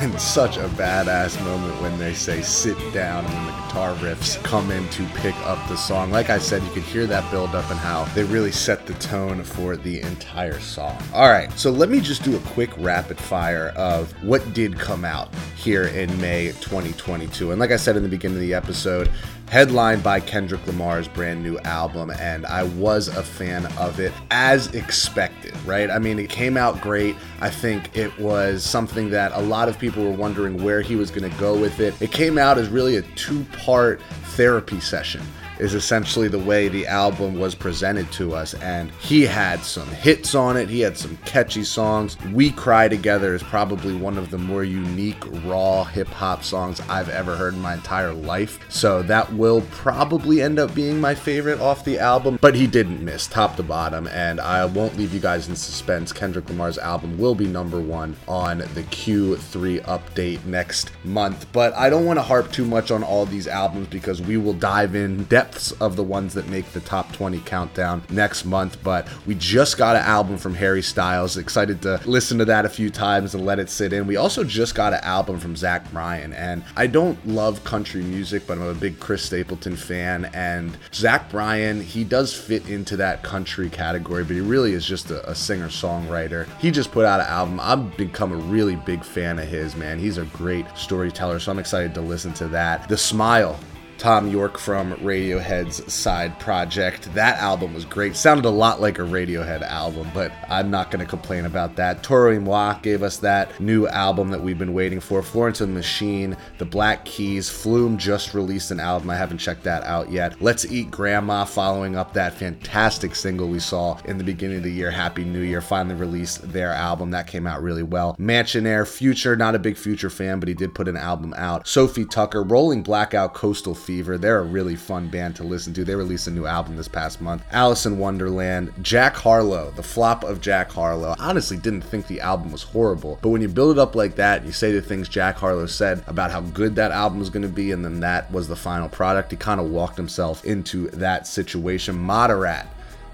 And 0.01 0.19
such 0.19 0.57
a 0.57 0.67
badass 0.69 1.43
moment 1.43 1.81
when 1.81 1.97
they 1.99 2.13
say 2.13 2.41
sit 2.41 2.77
down 2.93 3.25
and 3.25 3.47
the 3.47 3.51
guitar 3.51 3.93
riffs 3.95 4.41
come 4.43 4.71
in 4.71 4.87
to 4.89 5.05
pick 5.15 5.35
up 5.45 5.67
the 5.67 5.75
song. 5.75 6.09
Like 6.09 6.29
I 6.29 6.37
said, 6.37 6.63
you 6.63 6.69
could 6.71 6.83
hear 6.83 7.05
that 7.07 7.29
build 7.31 7.53
up 7.53 7.69
and 7.69 7.77
how 7.77 8.05
they 8.15 8.23
really 8.23 8.51
set 8.51 8.85
the 8.85 8.93
tone 8.95 9.43
for 9.43 9.75
the 9.75 9.99
entire 10.01 10.59
song. 10.59 10.97
All 11.13 11.29
right, 11.29 11.51
so 11.59 11.69
let 11.69 11.89
me 11.89 11.99
just 11.99 12.23
do 12.23 12.37
a 12.37 12.39
quick 12.39 12.71
rapid 12.77 13.17
fire 13.17 13.73
of 13.75 14.11
what 14.23 14.53
did 14.53 14.79
come 14.79 15.03
out 15.03 15.35
here 15.57 15.87
in 15.87 16.19
May 16.21 16.47
2022. 16.61 17.51
And 17.51 17.59
like 17.59 17.71
I 17.71 17.77
said 17.77 17.97
in 17.97 18.03
the 18.03 18.09
beginning 18.09 18.37
of 18.37 18.41
the 18.41 18.53
episode, 18.53 19.11
headlined 19.49 20.03
by 20.03 20.19
Kendrick 20.19 20.65
Lamar's 20.67 21.07
brand 21.07 21.41
new 21.41 21.57
album, 21.59 22.11
and 22.11 22.45
I 22.45 22.63
was 22.63 23.07
a 23.07 23.23
fan 23.23 23.65
of 23.77 23.99
it 23.99 24.13
as 24.29 24.67
expected, 24.75 25.55
right? 25.65 25.89
I 25.89 25.97
mean, 25.97 26.19
it 26.19 26.29
came 26.29 26.55
out 26.55 26.79
great. 26.81 27.15
I 27.41 27.49
think 27.49 27.95
it 27.97 28.17
was 28.19 28.63
something 28.63 29.09
that 29.09 29.31
a 29.33 29.41
lot 29.41 29.67
of 29.67 29.79
people 29.79 30.03
were 30.03 30.15
wondering 30.15 30.63
where 30.63 30.81
he 30.81 30.95
was 30.95 31.09
going 31.09 31.29
to 31.29 31.37
go 31.39 31.59
with 31.59 31.79
it. 31.79 31.99
It 31.99 32.11
came 32.11 32.37
out 32.37 32.59
as 32.59 32.69
really 32.69 32.97
a 32.97 33.01
two 33.01 33.43
part 33.45 34.01
therapy 34.35 34.79
session 34.79 35.21
is 35.59 35.73
essentially 35.73 36.27
the 36.27 36.39
way 36.39 36.67
the 36.67 36.87
album 36.87 37.37
was 37.37 37.53
presented 37.53 38.11
to 38.13 38.33
us. 38.33 38.53
And 38.55 38.91
he 38.91 39.25
had 39.25 39.63
some 39.63 39.87
hits 39.89 40.33
on 40.33 40.57
it, 40.57 40.69
he 40.69 40.79
had 40.79 40.97
some 40.97 41.17
catchy 41.25 41.63
songs. 41.63 42.17
We 42.33 42.51
Cry 42.51 42.87
Together 42.87 43.35
is 43.35 43.43
probably 43.43 43.95
one 43.95 44.17
of 44.17 44.31
the 44.31 44.37
more 44.37 44.63
unique, 44.63 45.23
raw 45.43 45.83
hip 45.83 46.07
hop 46.07 46.43
songs 46.43 46.81
I've 46.89 47.09
ever 47.09 47.35
heard 47.35 47.53
in 47.53 47.61
my 47.61 47.73
entire 47.73 48.13
life. 48.13 48.59
So 48.69 49.01
that 49.03 49.31
will 49.33 49.61
probably 49.71 50.41
end 50.41 50.59
up 50.59 50.73
being 50.73 50.99
my 50.99 51.13
favorite 51.13 51.59
off 51.59 51.83
the 51.83 51.99
album. 51.99 52.39
But 52.41 52.55
he 52.55 52.67
didn't 52.67 53.03
miss 53.03 53.27
top 53.27 53.55
to 53.57 53.63
bottom, 53.63 54.07
and 54.07 54.39
I 54.39 54.65
won't 54.65 54.97
leave 54.97 55.13
you 55.13 55.19
guys 55.19 55.49
in 55.49 55.55
suspense. 55.55 56.13
Kendrick 56.13 56.49
Lamar's 56.49 56.77
album 56.77 57.17
will 57.17 57.35
be 57.35 57.47
number 57.47 57.79
one 57.79 58.15
on 58.27 58.59
the 58.59 58.83
Q3 58.83 59.83
update 59.85 60.43
next 60.45 60.91
month. 61.03 61.45
But 61.51 61.73
I 61.73 61.89
don't 61.89 62.05
want 62.05 62.17
to 62.17 62.23
harp 62.23 62.51
too 62.51 62.65
much 62.65 62.91
on 62.91 63.03
all 63.03 63.25
these 63.25 63.47
albums 63.47 63.87
because 63.87 64.21
we 64.21 64.37
will 64.37 64.53
dive 64.53 64.95
in 64.95 65.25
depths 65.49 65.71
of 65.73 65.95
the 65.95 66.03
ones 66.03 66.33
that 66.35 66.47
make 66.47 66.71
the 66.73 66.79
top 66.81 67.11
20 67.13 67.39
countdown 67.39 68.03
next 68.09 68.45
month. 68.45 68.77
But 68.83 69.07
we 69.25 69.35
just 69.35 69.77
got 69.77 69.95
an 69.95 70.03
album 70.03 70.37
from 70.37 70.53
Harry 70.55 70.81
Styles. 70.81 71.37
Excited 71.37 71.81
to 71.81 71.99
listen 72.05 72.37
to 72.37 72.45
that 72.45 72.65
a 72.65 72.69
few 72.69 72.89
times 72.89 73.33
and 73.33 73.45
let 73.45 73.59
it 73.59 73.69
sit 73.69 73.91
in. 73.93 74.05
We 74.05 74.15
also 74.15 74.43
just 74.43 74.75
got 74.75 74.93
an 74.93 74.99
album 75.01 75.39
from 75.39 75.55
Zach 75.55 75.91
Bryan. 75.91 76.33
And 76.33 76.63
I 76.75 76.87
don't 76.87 77.17
love 77.27 77.63
country 77.63 78.03
music, 78.03 78.45
but 78.45 78.57
I'm 78.57 78.63
a 78.63 78.73
big 78.73 78.99
Chris 78.99 79.23
Stapleton 79.23 79.75
fan. 79.75 80.25
And 80.33 80.77
Zach 80.93 81.29
Bryan, 81.31 81.81
he 81.81 82.03
does 82.03 82.33
fit 82.33 82.67
into 82.69 82.95
that 82.97 83.23
country 83.23 83.69
category, 83.69 84.23
but 84.23 84.35
he 84.35 84.41
really 84.41 84.73
is 84.73 84.85
just 84.85 85.09
a, 85.09 85.27
a 85.29 85.33
singer 85.33 85.69
songwriter. 85.69 86.47
He 86.59 86.69
just 86.69 86.91
put 86.91 87.05
out 87.05 87.19
an 87.19 87.27
album. 87.27 87.59
I've 87.59 87.97
become 87.97 88.31
a 88.31 88.35
really 88.35 88.75
big 88.75 89.03
fan 89.03 89.39
of 89.39 89.47
his, 89.47 89.75
man. 89.75 89.97
He's 89.97 90.17
a 90.17 90.25
great 90.25 90.65
storyteller, 90.75 91.39
so 91.39 91.51
I'm 91.51 91.59
excited 91.59 91.93
to 91.95 92.01
listen 92.01 92.33
to 92.33 92.47
that. 92.49 92.87
The 92.87 92.97
Smile 92.97 93.59
Thom 93.99 94.29
Yorke 94.29 94.57
from 94.57 94.93
Radiohead's 94.95 95.93
side 95.93 96.39
project. 96.39 97.13
That 97.13 97.37
album 97.39 97.73
was 97.73 97.83
great. 97.83 98.15
Sounded 98.15 98.45
a 98.45 98.49
lot 98.49 98.79
like 98.79 98.97
a 98.97 99.03
Radiohead 99.03 99.61
album, 99.61 100.09
but 100.13 100.31
I'm 100.47 100.71
not 100.71 100.89
going 100.89 101.03
to 101.03 101.09
complain 101.09 101.45
about 101.45 101.75
that. 101.75 102.01
Toro 102.01 102.31
y 102.31 102.39
Moi 102.39 102.79
gave 102.81 103.03
us 103.03 103.17
that 103.17 103.59
new 103.59 103.87
album 103.87 104.29
that 104.29 104.41
we've 104.41 104.57
been 104.57 104.73
waiting 104.73 105.01
for. 105.01 105.21
Florence 105.21 105.59
and 105.59 105.73
the 105.73 105.77
Machine, 105.77 106.37
The 106.59 106.65
Black 106.65 107.03
Keys, 107.03 107.49
Flume 107.49 107.97
just 107.97 108.33
released 108.33 108.71
an 108.71 108.79
album. 108.79 109.09
I 109.09 109.17
haven't 109.17 109.39
checked 109.39 109.63
that 109.63 109.83
out 109.83 110.09
yet. 110.09 110.41
Let's 110.41 110.65
Eat 110.65 110.89
Grandma, 110.89 111.43
following 111.43 111.97
up 111.97 112.13
that 112.13 112.33
fantastic 112.33 113.15
single 113.15 113.49
we 113.49 113.59
saw 113.59 113.99
in 114.05 114.17
the 114.17 114.23
beginning 114.23 114.57
of 114.57 114.63
the 114.63 114.71
year. 114.71 114.91
Happy 114.91 115.25
New 115.25 115.41
Year. 115.41 115.59
Finally 115.59 115.95
released 115.95 116.53
their 116.53 116.71
album. 116.71 117.11
That 117.11 117.27
came 117.27 117.45
out 117.45 117.61
really 117.61 117.83
well. 117.83 118.15
Mansionair, 118.17 118.87
Future, 118.87 119.35
not 119.35 119.55
a 119.55 119.59
big 119.59 119.75
Future 119.75 120.09
fan, 120.09 120.39
but 120.39 120.47
he 120.47 120.53
did 120.53 120.73
put 120.73 120.87
an 120.87 120.95
album 120.95 121.33
out. 121.35 121.67
Sofi 121.67 122.05
Tukker, 122.05 122.49
Rolling 122.49 122.81
Blackout, 122.81 123.33
Coastal 123.33 123.75
Fever. 123.89 124.19
They're 124.19 124.37
a 124.37 124.43
really 124.43 124.75
fun 124.75 125.07
band 125.07 125.35
to 125.37 125.43
listen 125.43 125.73
to. 125.73 125.83
They 125.83 125.95
released 125.95 126.27
a 126.27 126.31
new 126.31 126.45
album 126.45 126.75
this 126.75 126.87
past 126.87 127.21
month. 127.21 127.43
Alice 127.51 127.87
in 127.87 127.97
Wonderland, 127.97 128.71
Jack 128.83 129.15
Harlow, 129.15 129.71
the 129.71 129.81
flop 129.81 130.23
of 130.23 130.41
Jack 130.41 130.71
Harlow. 130.71 131.15
Honestly 131.17 131.57
didn't 131.57 131.81
think 131.81 132.05
the 132.05 132.21
album 132.21 132.51
was 132.51 132.61
horrible, 132.61 133.17
but 133.23 133.29
when 133.29 133.41
you 133.41 133.47
build 133.47 133.75
it 133.75 133.81
up 133.81 133.95
like 133.95 134.13
that, 134.17 134.45
you 134.45 134.51
say 134.51 134.71
the 134.71 134.79
things 134.79 135.09
Jack 135.09 135.37
Harlow 135.37 135.65
said 135.65 136.03
about 136.05 136.29
how 136.29 136.41
good 136.41 136.75
that 136.75 136.91
album 136.91 137.17
was 137.17 137.31
going 137.31 137.41
to 137.41 137.47
be, 137.47 137.71
and 137.71 137.83
then 137.83 137.99
that 138.01 138.31
was 138.31 138.47
the 138.47 138.55
final 138.55 138.89
product. 138.89 139.31
He 139.31 139.37
kind 139.37 139.59
of 139.59 139.71
walked 139.71 139.97
himself 139.97 140.45
into 140.45 140.87
that 140.89 141.25
situation. 141.25 141.95
Moderat. 141.97 142.67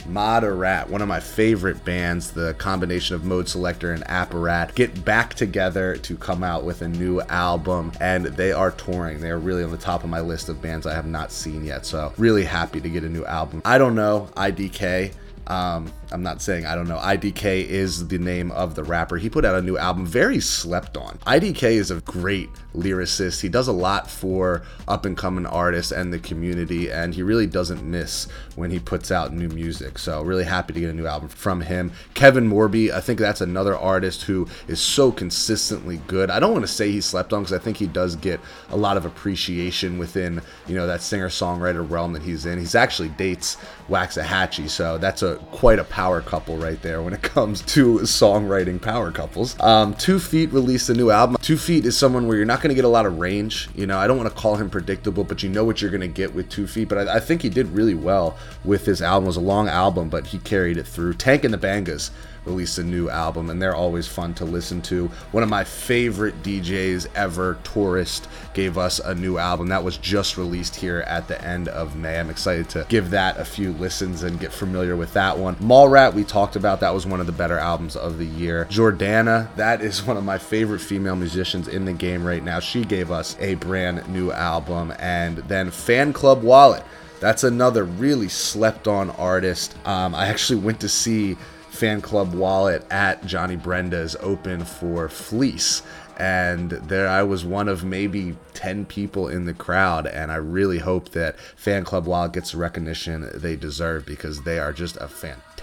Moderat, 0.06 0.90
one 0.90 1.02
of 1.02 1.08
my 1.08 1.20
favorite 1.20 1.84
bands, 1.84 2.32
the 2.32 2.54
combination 2.56 3.16
of 3.16 3.24
Modeselektor 3.24 3.94
and 3.94 4.04
Apparat, 4.06 4.76
get 4.76 5.04
back 5.04 5.34
together 5.34 5.98
to 5.98 6.16
come 6.16 6.44
out 6.44 6.64
with 6.64 6.82
a 6.82 6.88
new 6.88 7.22
album, 7.22 7.92
and 8.00 8.26
they 8.26 8.52
are 8.52 8.72
touring. 8.72 9.20
They 9.20 9.32
are 9.32 9.40
really 9.40 9.64
on 9.64 9.72
the 9.72 9.78
top 9.78 10.04
of 10.04 10.10
my 10.10 10.22
list 10.22 10.50
of 10.50 10.62
bands 10.62 10.86
I 10.86 10.94
have 10.94 11.08
not 11.08 11.32
seen 11.32 11.66
yet, 11.66 11.86
so 11.86 12.14
really 12.18 12.44
happy 12.44 12.82
to 12.82 12.90
get 12.90 13.04
a 13.04 13.10
new 13.10 13.26
album. 13.26 13.62
I 13.66 13.78
don't 13.78 13.96
know, 13.96 14.30
IDK. 14.36 15.14
Um, 15.48 15.92
I'm 16.12 16.24
not 16.24 16.42
saying 16.42 16.66
I 16.66 16.76
don't 16.76 16.88
know. 16.88 16.98
IDK 16.98 17.66
is 17.66 18.08
the 18.08 18.18
name 18.18 18.52
of 18.52 18.76
the 18.76 18.84
rapper. 18.84 19.18
He 19.18 19.30
put 19.30 19.46
out 19.46 19.56
a 19.56 19.62
new 19.62 19.78
album, 19.78 20.06
very 20.06 20.40
slept 20.40 20.98
on. 20.98 21.18
IDK 21.26 21.64
is 21.64 21.92
a 21.92 22.02
great 22.02 22.50
lyricist. 22.76 23.42
He 23.42 23.50
does 23.50 23.68
a 23.68 23.72
lot 23.72 24.10
for 24.10 24.64
up 24.88 25.06
and 25.06 25.18
coming 25.18 25.46
artists 25.46 25.92
and 25.92 26.14
the 26.14 26.20
community, 26.20 26.92
and 26.92 27.14
he 27.14 27.24
really 27.24 27.48
doesn't 27.48 27.84
miss 27.84 28.28
when 28.56 28.72
he 28.72 28.80
puts 28.80 29.12
out 29.12 29.34
new 29.34 29.48
music. 29.50 29.98
So, 29.98 30.22
really 30.22 30.44
happy 30.44 30.74
to 30.74 30.80
get 30.80 30.90
a 30.90 30.94
new 30.94 31.08
album 31.08 31.30
from 31.30 31.62
him. 31.62 31.92
Kevin 32.14 32.50
Morby, 32.50 32.92
I 32.92 33.02
think 33.02 33.20
that's 33.20 33.42
another 33.42 33.78
artist 33.78 34.24
who 34.24 34.48
is 34.68 34.82
so 34.82 35.12
consistently 35.12 36.02
good. 36.08 36.30
I 36.30 36.40
don't 36.40 36.54
want 36.54 36.66
to 36.66 36.72
say 36.72 36.92
he 36.92 37.02
slept 37.02 37.34
on 37.34 37.44
because 37.44 37.54
I 37.54 37.64
think 37.64 37.78
he 37.78 37.88
does 37.88 38.16
get 38.16 38.40
a 38.70 38.78
lot 38.78 38.98
of 38.98 39.06
appreciation 39.06 39.98
within, 39.98 40.42
you 40.68 40.76
know, 40.76 40.88
that 40.88 41.02
singer 41.02 41.30
songwriter 41.30 41.90
realm 41.90 42.14
that 42.14 42.22
he's 42.22 42.46
in. 42.46 42.60
He's 42.60 42.76
actually 42.76 43.10
dates 43.10 43.58
Waxahatchee, 43.90 44.70
so 44.70 44.98
that's 44.98 45.22
a 45.22 45.36
quite 45.52 45.80
a 45.80 45.84
power 45.96 46.20
couple 46.20 46.58
right 46.58 46.82
there 46.82 47.02
when 47.02 47.14
it 47.14 47.22
comes 47.36 47.62
to 47.62 48.00
songwriting 48.00 48.82
power 48.82 49.14
couples. 49.14 49.58
Um, 49.62 49.94
Two 49.94 50.20
Feet 50.20 50.52
released 50.52 50.90
a 50.90 50.94
new 50.94 51.10
album. 51.10 51.38
Two 51.42 51.56
Feet 51.56 51.86
is 51.86 51.98
someone 51.98 52.28
where 52.28 52.36
you're 52.36 52.46
not 52.46 52.60
going 52.60 52.68
to 52.68 52.76
get 52.76 52.84
a 52.84 52.90
lot 52.90 53.06
of 53.06 53.18
range. 53.18 53.70
You 53.76 53.88
know, 53.88 53.98
I 53.98 54.06
don't 54.06 54.18
want 54.18 54.30
to 54.30 54.36
call 54.36 54.58
him 54.58 54.70
predictable, 54.70 55.24
but 55.24 55.42
you 55.42 55.48
know 55.48 55.64
what 55.64 55.82
you're 55.82 55.92
going 55.92 56.02
to 56.02 56.10
get 56.10 56.36
with 56.36 56.50
Two 56.50 56.68
Feet. 56.68 56.90
But 56.90 57.08
I, 57.08 57.16
I 57.16 57.20
think 57.22 57.44
he 57.44 57.50
did 57.50 57.70
really 57.70 57.94
well 57.94 58.38
with 58.66 58.86
his 58.86 59.02
album. 59.02 59.24
It 59.24 59.28
was 59.28 59.38
a 59.38 59.40
long 59.40 59.70
album, 59.70 60.10
but 60.10 60.28
he 60.28 60.40
carried 60.40 60.78
it 60.78 60.86
through. 60.86 61.14
Tank 61.14 61.46
and 61.46 61.54
the 61.54 61.58
Bangas 61.58 62.12
released 62.46 62.78
a 62.78 62.84
new 62.84 63.10
album, 63.10 63.50
and 63.50 63.62
they're 63.62 63.76
always 63.76 64.08
fun 64.08 64.34
to 64.36 64.46
listen 64.46 64.82
to. 64.84 65.08
One 65.32 65.44
of 65.44 65.50
my 65.50 65.64
favorite 65.64 66.42
DJs 66.44 67.08
ever, 67.16 67.58
Tourist, 67.64 68.28
gave 68.54 68.78
us 68.78 69.00
a 69.00 69.16
new 69.16 69.38
album 69.38 69.68
that 69.68 69.84
was 69.84 69.98
just 69.98 70.38
released 70.38 70.76
here 70.76 71.02
at 71.02 71.28
the 71.28 71.44
end 71.44 71.68
of 71.68 71.96
May. 71.96 72.20
I'm 72.20 72.30
excited 72.30 72.70
to 72.70 72.86
give 72.90 73.10
that 73.12 73.38
a 73.38 73.46
few 73.46 73.74
listens 73.74 74.24
and 74.24 74.40
get 74.40 74.54
familiar 74.54 74.96
with 74.96 75.14
that 75.14 75.38
one. 75.38 75.56
Mallrat, 75.56 76.14
we 76.14 76.24
talked 76.24 76.56
about, 76.56 76.80
that 76.80 76.94
was 76.94 77.06
one 77.06 77.20
of 77.20 77.26
the 77.26 77.32
better 77.32 77.58
albums 77.58 77.96
of 77.96 78.18
the 78.18 78.26
year. 78.26 78.66
Jordana, 78.70 79.54
that 79.56 79.82
is 79.82 80.04
one 80.04 80.18
of 80.18 80.24
my 80.24 80.38
favorite 80.38 80.80
female 80.80 81.16
musicians 81.16 81.68
in 81.68 81.86
the 81.86 81.94
game 81.94 82.26
right 82.26 82.44
now. 82.44 82.60
She 82.60 82.86
gave 82.86 83.12
us 83.12 83.36
a 83.40 83.56
brand 83.56 84.08
new 84.08 84.32
album, 84.32 84.94
and 85.00 85.38
then 85.40 85.72
Fan 85.72 86.14
Club 86.14 86.44
Wallet. 86.44 86.84
That's 87.20 87.44
another 87.44 87.86
really 87.86 88.28
slept 88.28 88.88
on 88.88 89.10
artist. 89.12 89.76
Um, 89.86 90.14
I 90.14 90.28
actually 90.28 90.60
went 90.60 90.80
to 90.82 90.90
see 90.90 91.38
fan 91.76 92.02
club 92.02 92.34
wallet 92.34 92.86
at 92.90 93.26
Johnny 93.26 93.58
Brenda's 93.58 94.16
open 94.22 94.64
for 94.64 95.10
Fleece. 95.10 95.82
And 96.18 96.72
there 96.72 97.10
I 97.10 97.24
was 97.24 97.44
one 97.44 97.68
of 97.68 97.84
maybe 97.84 98.38
10 98.54 98.86
people 98.86 99.28
in 99.28 99.46
the 99.46 99.54
crowd. 99.54 100.08
And 100.08 100.32
I 100.32 100.38
really 100.38 100.80
hope 100.80 101.10
that 101.10 101.38
Fan 101.58 101.84
Club 101.84 102.06
Wallet 102.06 102.32
gets 102.32 102.52
the 102.52 102.58
recognition 102.58 103.30
they 103.34 103.58
deserve 103.58 104.06
because 104.06 104.44
they 104.44 104.58
are 104.58 104.72
just 104.72 104.96
a 104.98 105.10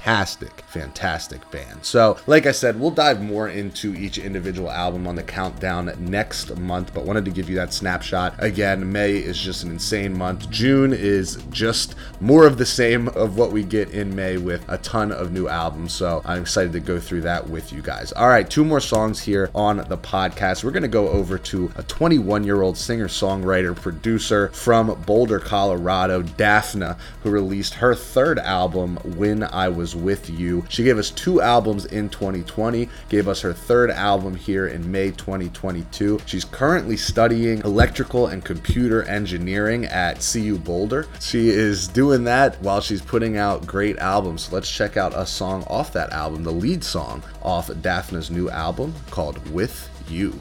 fantastic, 0.03 0.63
fantastic 0.67 1.49
band. 1.53 1.79
So, 1.83 2.19
like 2.27 2.47
I 2.47 2.53
said, 2.53 2.79
we'll 2.79 2.91
dive 2.91 3.23
more 3.23 3.49
into 3.49 3.95
each 3.95 4.19
individual 4.19 4.69
album 4.69 5.07
on 5.07 5.15
the 5.15 5.23
countdown 5.23 5.95
next 6.01 6.57
month, 6.57 6.93
but 6.93 7.05
wanted 7.05 7.25
to 7.27 7.31
give 7.31 7.49
you 7.49 7.55
that 7.57 7.73
snapshot. 7.73 8.35
Again, 8.39 8.91
May 8.91 9.13
is 9.13 9.39
just 9.39 9.63
an 9.63 9.71
insane 9.71 10.17
month. 10.19 10.51
June 10.51 10.93
is 10.93 11.37
just 11.51 11.95
more 12.21 12.47
of 12.47 12.59
the 12.59 12.67
same 12.67 13.09
of 13.09 13.37
what 13.37 13.53
we 13.53 13.63
get 13.63 13.91
in 13.91 14.15
May 14.15 14.39
with 14.39 14.65
a 14.69 14.79
ton 14.79 15.13
of 15.13 15.31
new 15.31 15.47
albums. 15.47 15.93
So, 15.93 16.21
I'm 16.25 16.43
excited 16.43 16.73
to 16.73 16.81
go 16.81 16.99
through 16.99 17.21
that 17.21 17.49
with 17.49 17.73
you 17.73 17.81
guys. 17.81 18.11
All 18.13 18.29
right, 18.29 18.49
two 18.49 18.65
more 18.65 18.81
songs 18.81 19.21
here 19.21 19.51
on 19.55 19.77
the 19.89 19.99
podcast. 19.99 20.65
We're 20.65 20.73
going 20.73 20.83
to 20.83 20.89
go 20.89 21.11
over 21.11 21.39
to 21.39 21.71
a 21.77 21.85
21 21.85 22.43
year 22.43 22.63
old 22.63 22.77
singer 22.77 23.07
songwriter 23.07 23.77
producer 23.77 24.49
from 24.49 25.01
Boulder, 25.03 25.39
Colorado, 25.39 26.23
Daphna, 26.23 26.99
who 27.23 27.31
released 27.31 27.75
her 27.75 27.95
third 27.95 28.41
album, 28.41 28.97
When 29.17 29.45
I 29.45 29.69
Was 29.69 29.92
With 29.95 30.31
You. 30.31 30.65
She 30.69 30.85
gave 30.85 30.99
us 30.99 31.11
two 31.11 31.41
albums 31.41 31.85
in 31.87 32.09
2020, 32.09 32.89
gave 33.09 33.29
us 33.29 33.41
her 33.41 33.53
third 33.53 33.91
album 33.91 34.35
here 34.35 34.67
in 34.67 34.91
May 34.91 35.11
2022. 35.11 36.21
She's 36.27 36.45
currently 36.45 36.97
studying 36.97 37.61
electrical 37.61 38.27
and 38.27 38.45
computer 38.45 39.03
engineering 39.05 39.85
at 39.87 40.27
CU 40.33 40.59
Boulder. 40.59 41.07
She 41.21 41.49
is 41.49 41.89
doing 41.89 42.25
that 42.25 42.61
while 42.63 42.81
she's 42.81 43.03
putting 43.03 43.37
out 43.37 43.67
great 43.67 43.99
albums. 43.99 44.45
So 44.45 44.55
let's 44.55 44.71
check 44.71 44.97
out 44.97 45.13
a 45.15 45.27
song 45.27 45.65
off 45.65 45.93
that 45.93 46.13
album, 46.13 46.45
the 46.45 46.53
lead 46.53 46.85
song 46.85 47.23
off 47.43 47.71
Daphna's 47.81 48.31
new 48.31 48.51
album 48.51 48.95
called 49.11 49.47
With 49.51 49.89
You. 50.09 50.39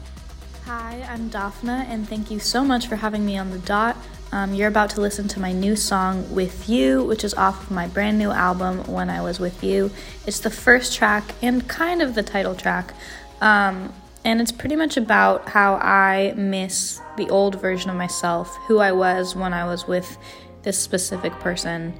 Hi, 0.66 1.04
I'm 1.10 1.28
Daphna, 1.28 1.86
and 1.88 2.08
thank 2.08 2.30
you 2.30 2.38
so 2.38 2.62
much 2.62 2.86
for 2.86 2.94
having 2.94 3.26
me 3.26 3.36
on 3.36 3.50
the 3.50 3.58
dot. 3.58 3.96
Um, 4.30 4.54
you're 4.54 4.68
about 4.68 4.90
to 4.90 5.00
listen 5.00 5.26
to 5.28 5.40
my 5.40 5.50
new 5.50 5.74
song, 5.74 6.32
With 6.32 6.68
You, 6.68 7.02
which 7.02 7.24
is 7.24 7.34
off 7.34 7.64
of 7.64 7.72
my 7.72 7.88
brand 7.88 8.16
new 8.16 8.30
album, 8.30 8.84
When 8.84 9.10
I 9.10 9.22
Was 9.22 9.40
With 9.40 9.64
You. 9.64 9.90
It's 10.24 10.38
the 10.38 10.50
first 10.50 10.94
track 10.94 11.24
and 11.42 11.66
kind 11.66 12.00
of 12.00 12.14
the 12.14 12.22
title 12.22 12.54
track. 12.54 12.94
Um, 13.40 13.92
and 14.24 14.40
it's 14.40 14.52
pretty 14.52 14.76
much 14.76 14.96
about 14.96 15.48
how 15.48 15.74
I 15.74 16.32
miss 16.36 17.00
the 17.16 17.28
old 17.28 17.60
version 17.60 17.90
of 17.90 17.96
myself, 17.96 18.56
who 18.68 18.78
I 18.78 18.92
was 18.92 19.34
when 19.34 19.52
I 19.52 19.64
was 19.64 19.88
with 19.88 20.16
this 20.62 20.78
specific 20.78 21.32
person. 21.40 21.98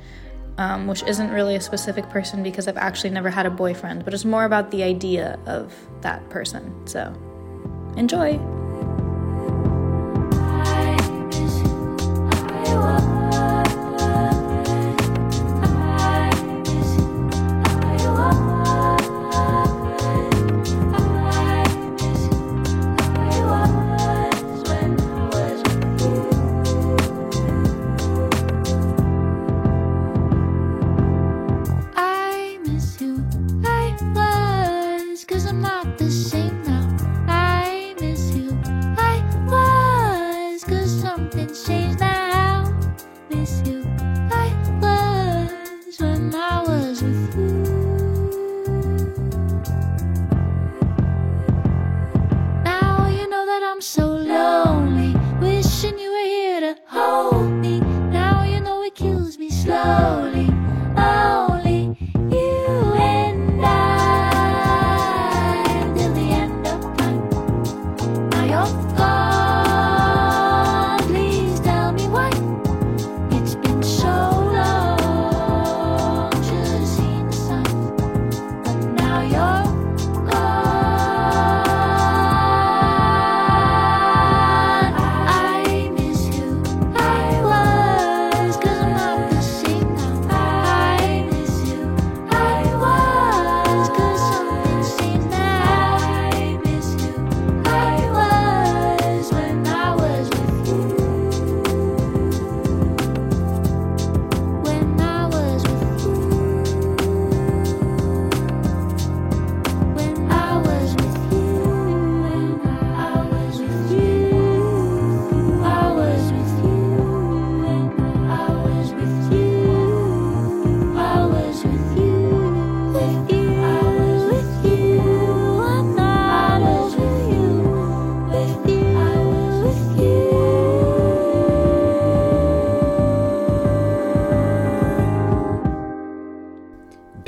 Um, 0.59 0.87
which 0.87 1.03
isn't 1.05 1.31
really 1.31 1.57
a 1.57 1.61
specific 1.63 2.11
person 2.11 2.43
because 2.43 2.69
I've 2.69 2.77
actually 2.77 3.09
never 3.09 3.31
had 3.31 3.47
a 3.47 3.51
boyfriend, 3.51 4.05
but 4.05 4.13
it's 4.13 4.27
more 4.27 4.45
about 4.45 4.71
the 4.71 4.83
idea 4.83 5.39
of 5.47 5.75
that 6.03 6.29
person. 6.29 6.87
So, 6.87 7.17
enjoy! 7.97 8.62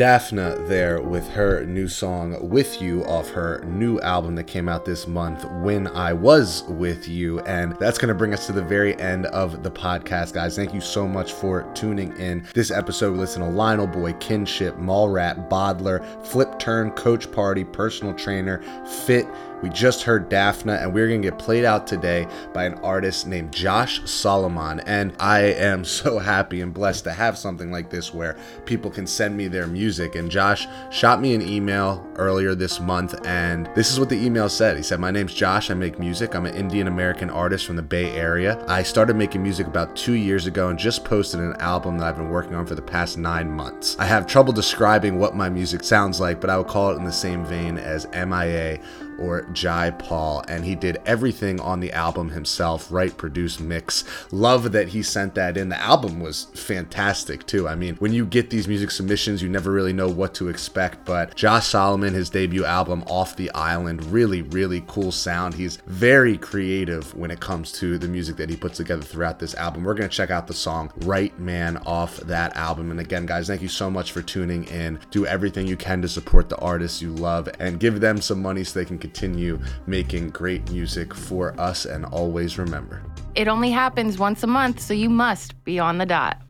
Daphna 0.04 0.52
there 0.74 1.00
with 1.00 1.28
her 1.28 1.64
new 1.64 1.86
song 1.86 2.36
With 2.48 2.82
You 2.82 3.04
off 3.04 3.30
her 3.30 3.62
new 3.64 4.00
album 4.00 4.34
that 4.34 4.48
came 4.48 4.68
out 4.68 4.84
this 4.84 5.06
month, 5.06 5.44
When 5.62 5.86
I 5.86 6.12
Was 6.12 6.64
With 6.64 7.06
You. 7.06 7.38
And 7.42 7.76
that's 7.76 7.96
going 7.96 8.08
to 8.08 8.14
bring 8.14 8.34
us 8.34 8.46
to 8.46 8.52
the 8.52 8.60
very 8.60 8.98
end 8.98 9.26
of 9.26 9.62
the 9.62 9.70
podcast, 9.70 10.32
guys. 10.32 10.56
Thank 10.56 10.74
you 10.74 10.80
so 10.80 11.06
much 11.06 11.32
for 11.32 11.62
tuning 11.74 12.10
in. 12.16 12.44
This 12.54 12.72
episode, 12.72 13.12
we 13.12 13.20
listen 13.20 13.42
to 13.42 13.48
Lionel 13.48 13.86
Boy, 13.86 14.14
Kinship, 14.14 14.76
Mallrat, 14.76 15.48
Bottler, 15.48 16.04
Flip 16.26 16.58
Turn, 16.58 16.90
Coach 16.90 17.30
Party, 17.30 17.62
Personal 17.62 18.12
Trainer, 18.12 18.60
Fit. 19.06 19.28
We 19.62 19.70
just 19.70 20.02
heard 20.02 20.28
Daphna, 20.28 20.82
and 20.82 20.92
we're 20.92 21.08
to 21.08 21.18
get 21.18 21.38
played 21.38 21.64
out 21.64 21.86
today 21.86 22.26
by 22.52 22.64
an 22.64 22.74
artist 22.80 23.26
named 23.26 23.50
Josh 23.50 24.02
Solomon. 24.04 24.80
And 24.80 25.14
I 25.18 25.40
am 25.40 25.84
so 25.86 26.18
happy 26.18 26.60
and 26.60 26.74
blessed 26.74 27.04
to 27.04 27.12
have 27.12 27.38
something 27.38 27.70
like 27.70 27.88
this 27.88 28.12
where 28.12 28.36
people 28.66 28.90
can 28.90 29.06
send 29.06 29.36
me 29.36 29.48
their 29.48 29.66
music. 29.66 30.16
And 30.16 30.30
Josh 30.30 30.63
shot 30.90 31.20
me 31.20 31.34
an 31.34 31.42
email 31.42 32.06
earlier 32.16 32.54
this 32.54 32.80
month, 32.80 33.14
and 33.26 33.68
this 33.74 33.90
is 33.90 33.98
what 33.98 34.08
the 34.08 34.24
email 34.24 34.48
said. 34.48 34.76
He 34.76 34.82
said, 34.82 35.00
My 35.00 35.10
name's 35.10 35.34
Josh. 35.34 35.70
I 35.70 35.74
make 35.74 35.98
music. 35.98 36.34
I'm 36.34 36.46
an 36.46 36.54
Indian 36.54 36.86
American 36.86 37.30
artist 37.30 37.66
from 37.66 37.76
the 37.76 37.82
Bay 37.82 38.12
Area. 38.12 38.64
I 38.68 38.82
started 38.82 39.16
making 39.16 39.42
music 39.42 39.66
about 39.66 39.96
two 39.96 40.14
years 40.14 40.46
ago 40.46 40.68
and 40.68 40.78
just 40.78 41.04
posted 41.04 41.40
an 41.40 41.54
album 41.60 41.98
that 41.98 42.06
I've 42.06 42.16
been 42.16 42.30
working 42.30 42.54
on 42.54 42.66
for 42.66 42.74
the 42.74 42.82
past 42.82 43.18
nine 43.18 43.50
months. 43.50 43.96
I 43.98 44.06
have 44.06 44.26
trouble 44.26 44.52
describing 44.52 45.18
what 45.18 45.36
my 45.36 45.48
music 45.48 45.82
sounds 45.84 46.20
like, 46.20 46.40
but 46.40 46.50
I 46.50 46.56
would 46.58 46.68
call 46.68 46.90
it 46.92 46.96
in 46.96 47.04
the 47.04 47.12
same 47.12 47.44
vein 47.44 47.78
as 47.78 48.06
MIA 48.12 48.78
or 49.18 49.42
Jai 49.52 49.90
Paul, 49.90 50.44
and 50.48 50.64
he 50.64 50.74
did 50.74 50.98
everything 51.06 51.60
on 51.60 51.80
the 51.80 51.92
album 51.92 52.30
himself 52.30 52.90
write, 52.90 53.16
produce, 53.16 53.60
mix. 53.60 54.04
Love 54.32 54.72
that 54.72 54.88
he 54.88 55.02
sent 55.02 55.34
that 55.34 55.56
in. 55.56 55.68
The 55.68 55.80
album 55.80 56.20
was 56.20 56.44
fantastic 56.54 57.46
too. 57.46 57.68
I 57.68 57.74
mean, 57.74 57.96
when 57.96 58.12
you 58.12 58.26
get 58.26 58.50
these 58.50 58.68
music 58.68 58.90
submissions, 58.90 59.42
you 59.42 59.48
never 59.48 59.70
really 59.70 59.92
know 59.92 60.08
what 60.08 60.34
to 60.34 60.48
expect, 60.48 61.04
but 61.04 61.34
Josh 61.34 61.68
Solomon, 61.68 62.14
his 62.14 62.30
debut 62.30 62.64
album, 62.64 63.04
Off 63.06 63.36
the 63.36 63.50
Island, 63.52 64.04
really, 64.06 64.42
really 64.42 64.84
cool 64.86 65.12
sound. 65.12 65.54
He's 65.54 65.76
very 65.86 66.36
creative 66.36 67.14
when 67.14 67.30
it 67.30 67.40
comes 67.40 67.72
to 67.72 67.98
the 67.98 68.08
music 68.08 68.36
that 68.36 68.50
he 68.50 68.56
puts 68.56 68.76
together 68.76 69.02
throughout 69.02 69.38
this 69.38 69.54
album. 69.54 69.84
We're 69.84 69.94
going 69.94 70.08
to 70.08 70.16
check 70.16 70.30
out 70.30 70.46
the 70.46 70.54
song 70.54 70.92
Right 70.98 71.38
Man 71.38 71.76
off 71.78 72.16
that 72.18 72.56
album. 72.56 72.90
And 72.90 73.00
again, 73.00 73.26
guys, 73.26 73.46
thank 73.46 73.62
you 73.62 73.68
so 73.68 73.90
much 73.90 74.12
for 74.12 74.22
tuning 74.22 74.64
in. 74.64 74.98
Do 75.10 75.26
everything 75.26 75.66
you 75.66 75.76
can 75.76 76.02
to 76.02 76.08
support 76.08 76.48
the 76.48 76.58
artists 76.58 77.02
you 77.02 77.12
love 77.12 77.48
and 77.58 77.80
give 77.80 78.00
them 78.00 78.20
some 78.20 78.42
money 78.42 78.64
so 78.64 78.78
they 78.78 78.84
can 78.84 78.98
continue 79.04 79.60
making 79.86 80.30
great 80.30 80.70
music 80.70 81.12
for 81.12 81.58
us 81.60 81.84
and 81.84 82.06
always 82.06 82.56
remember. 82.56 83.02
It 83.34 83.48
only 83.48 83.70
happens 83.70 84.18
once 84.18 84.42
a 84.42 84.46
month, 84.46 84.80
so 84.80 84.94
you 84.94 85.10
must 85.10 85.62
be 85.64 85.78
on 85.78 85.98
the 85.98 86.06
dot. 86.06 86.40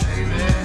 Amen. 0.00 0.55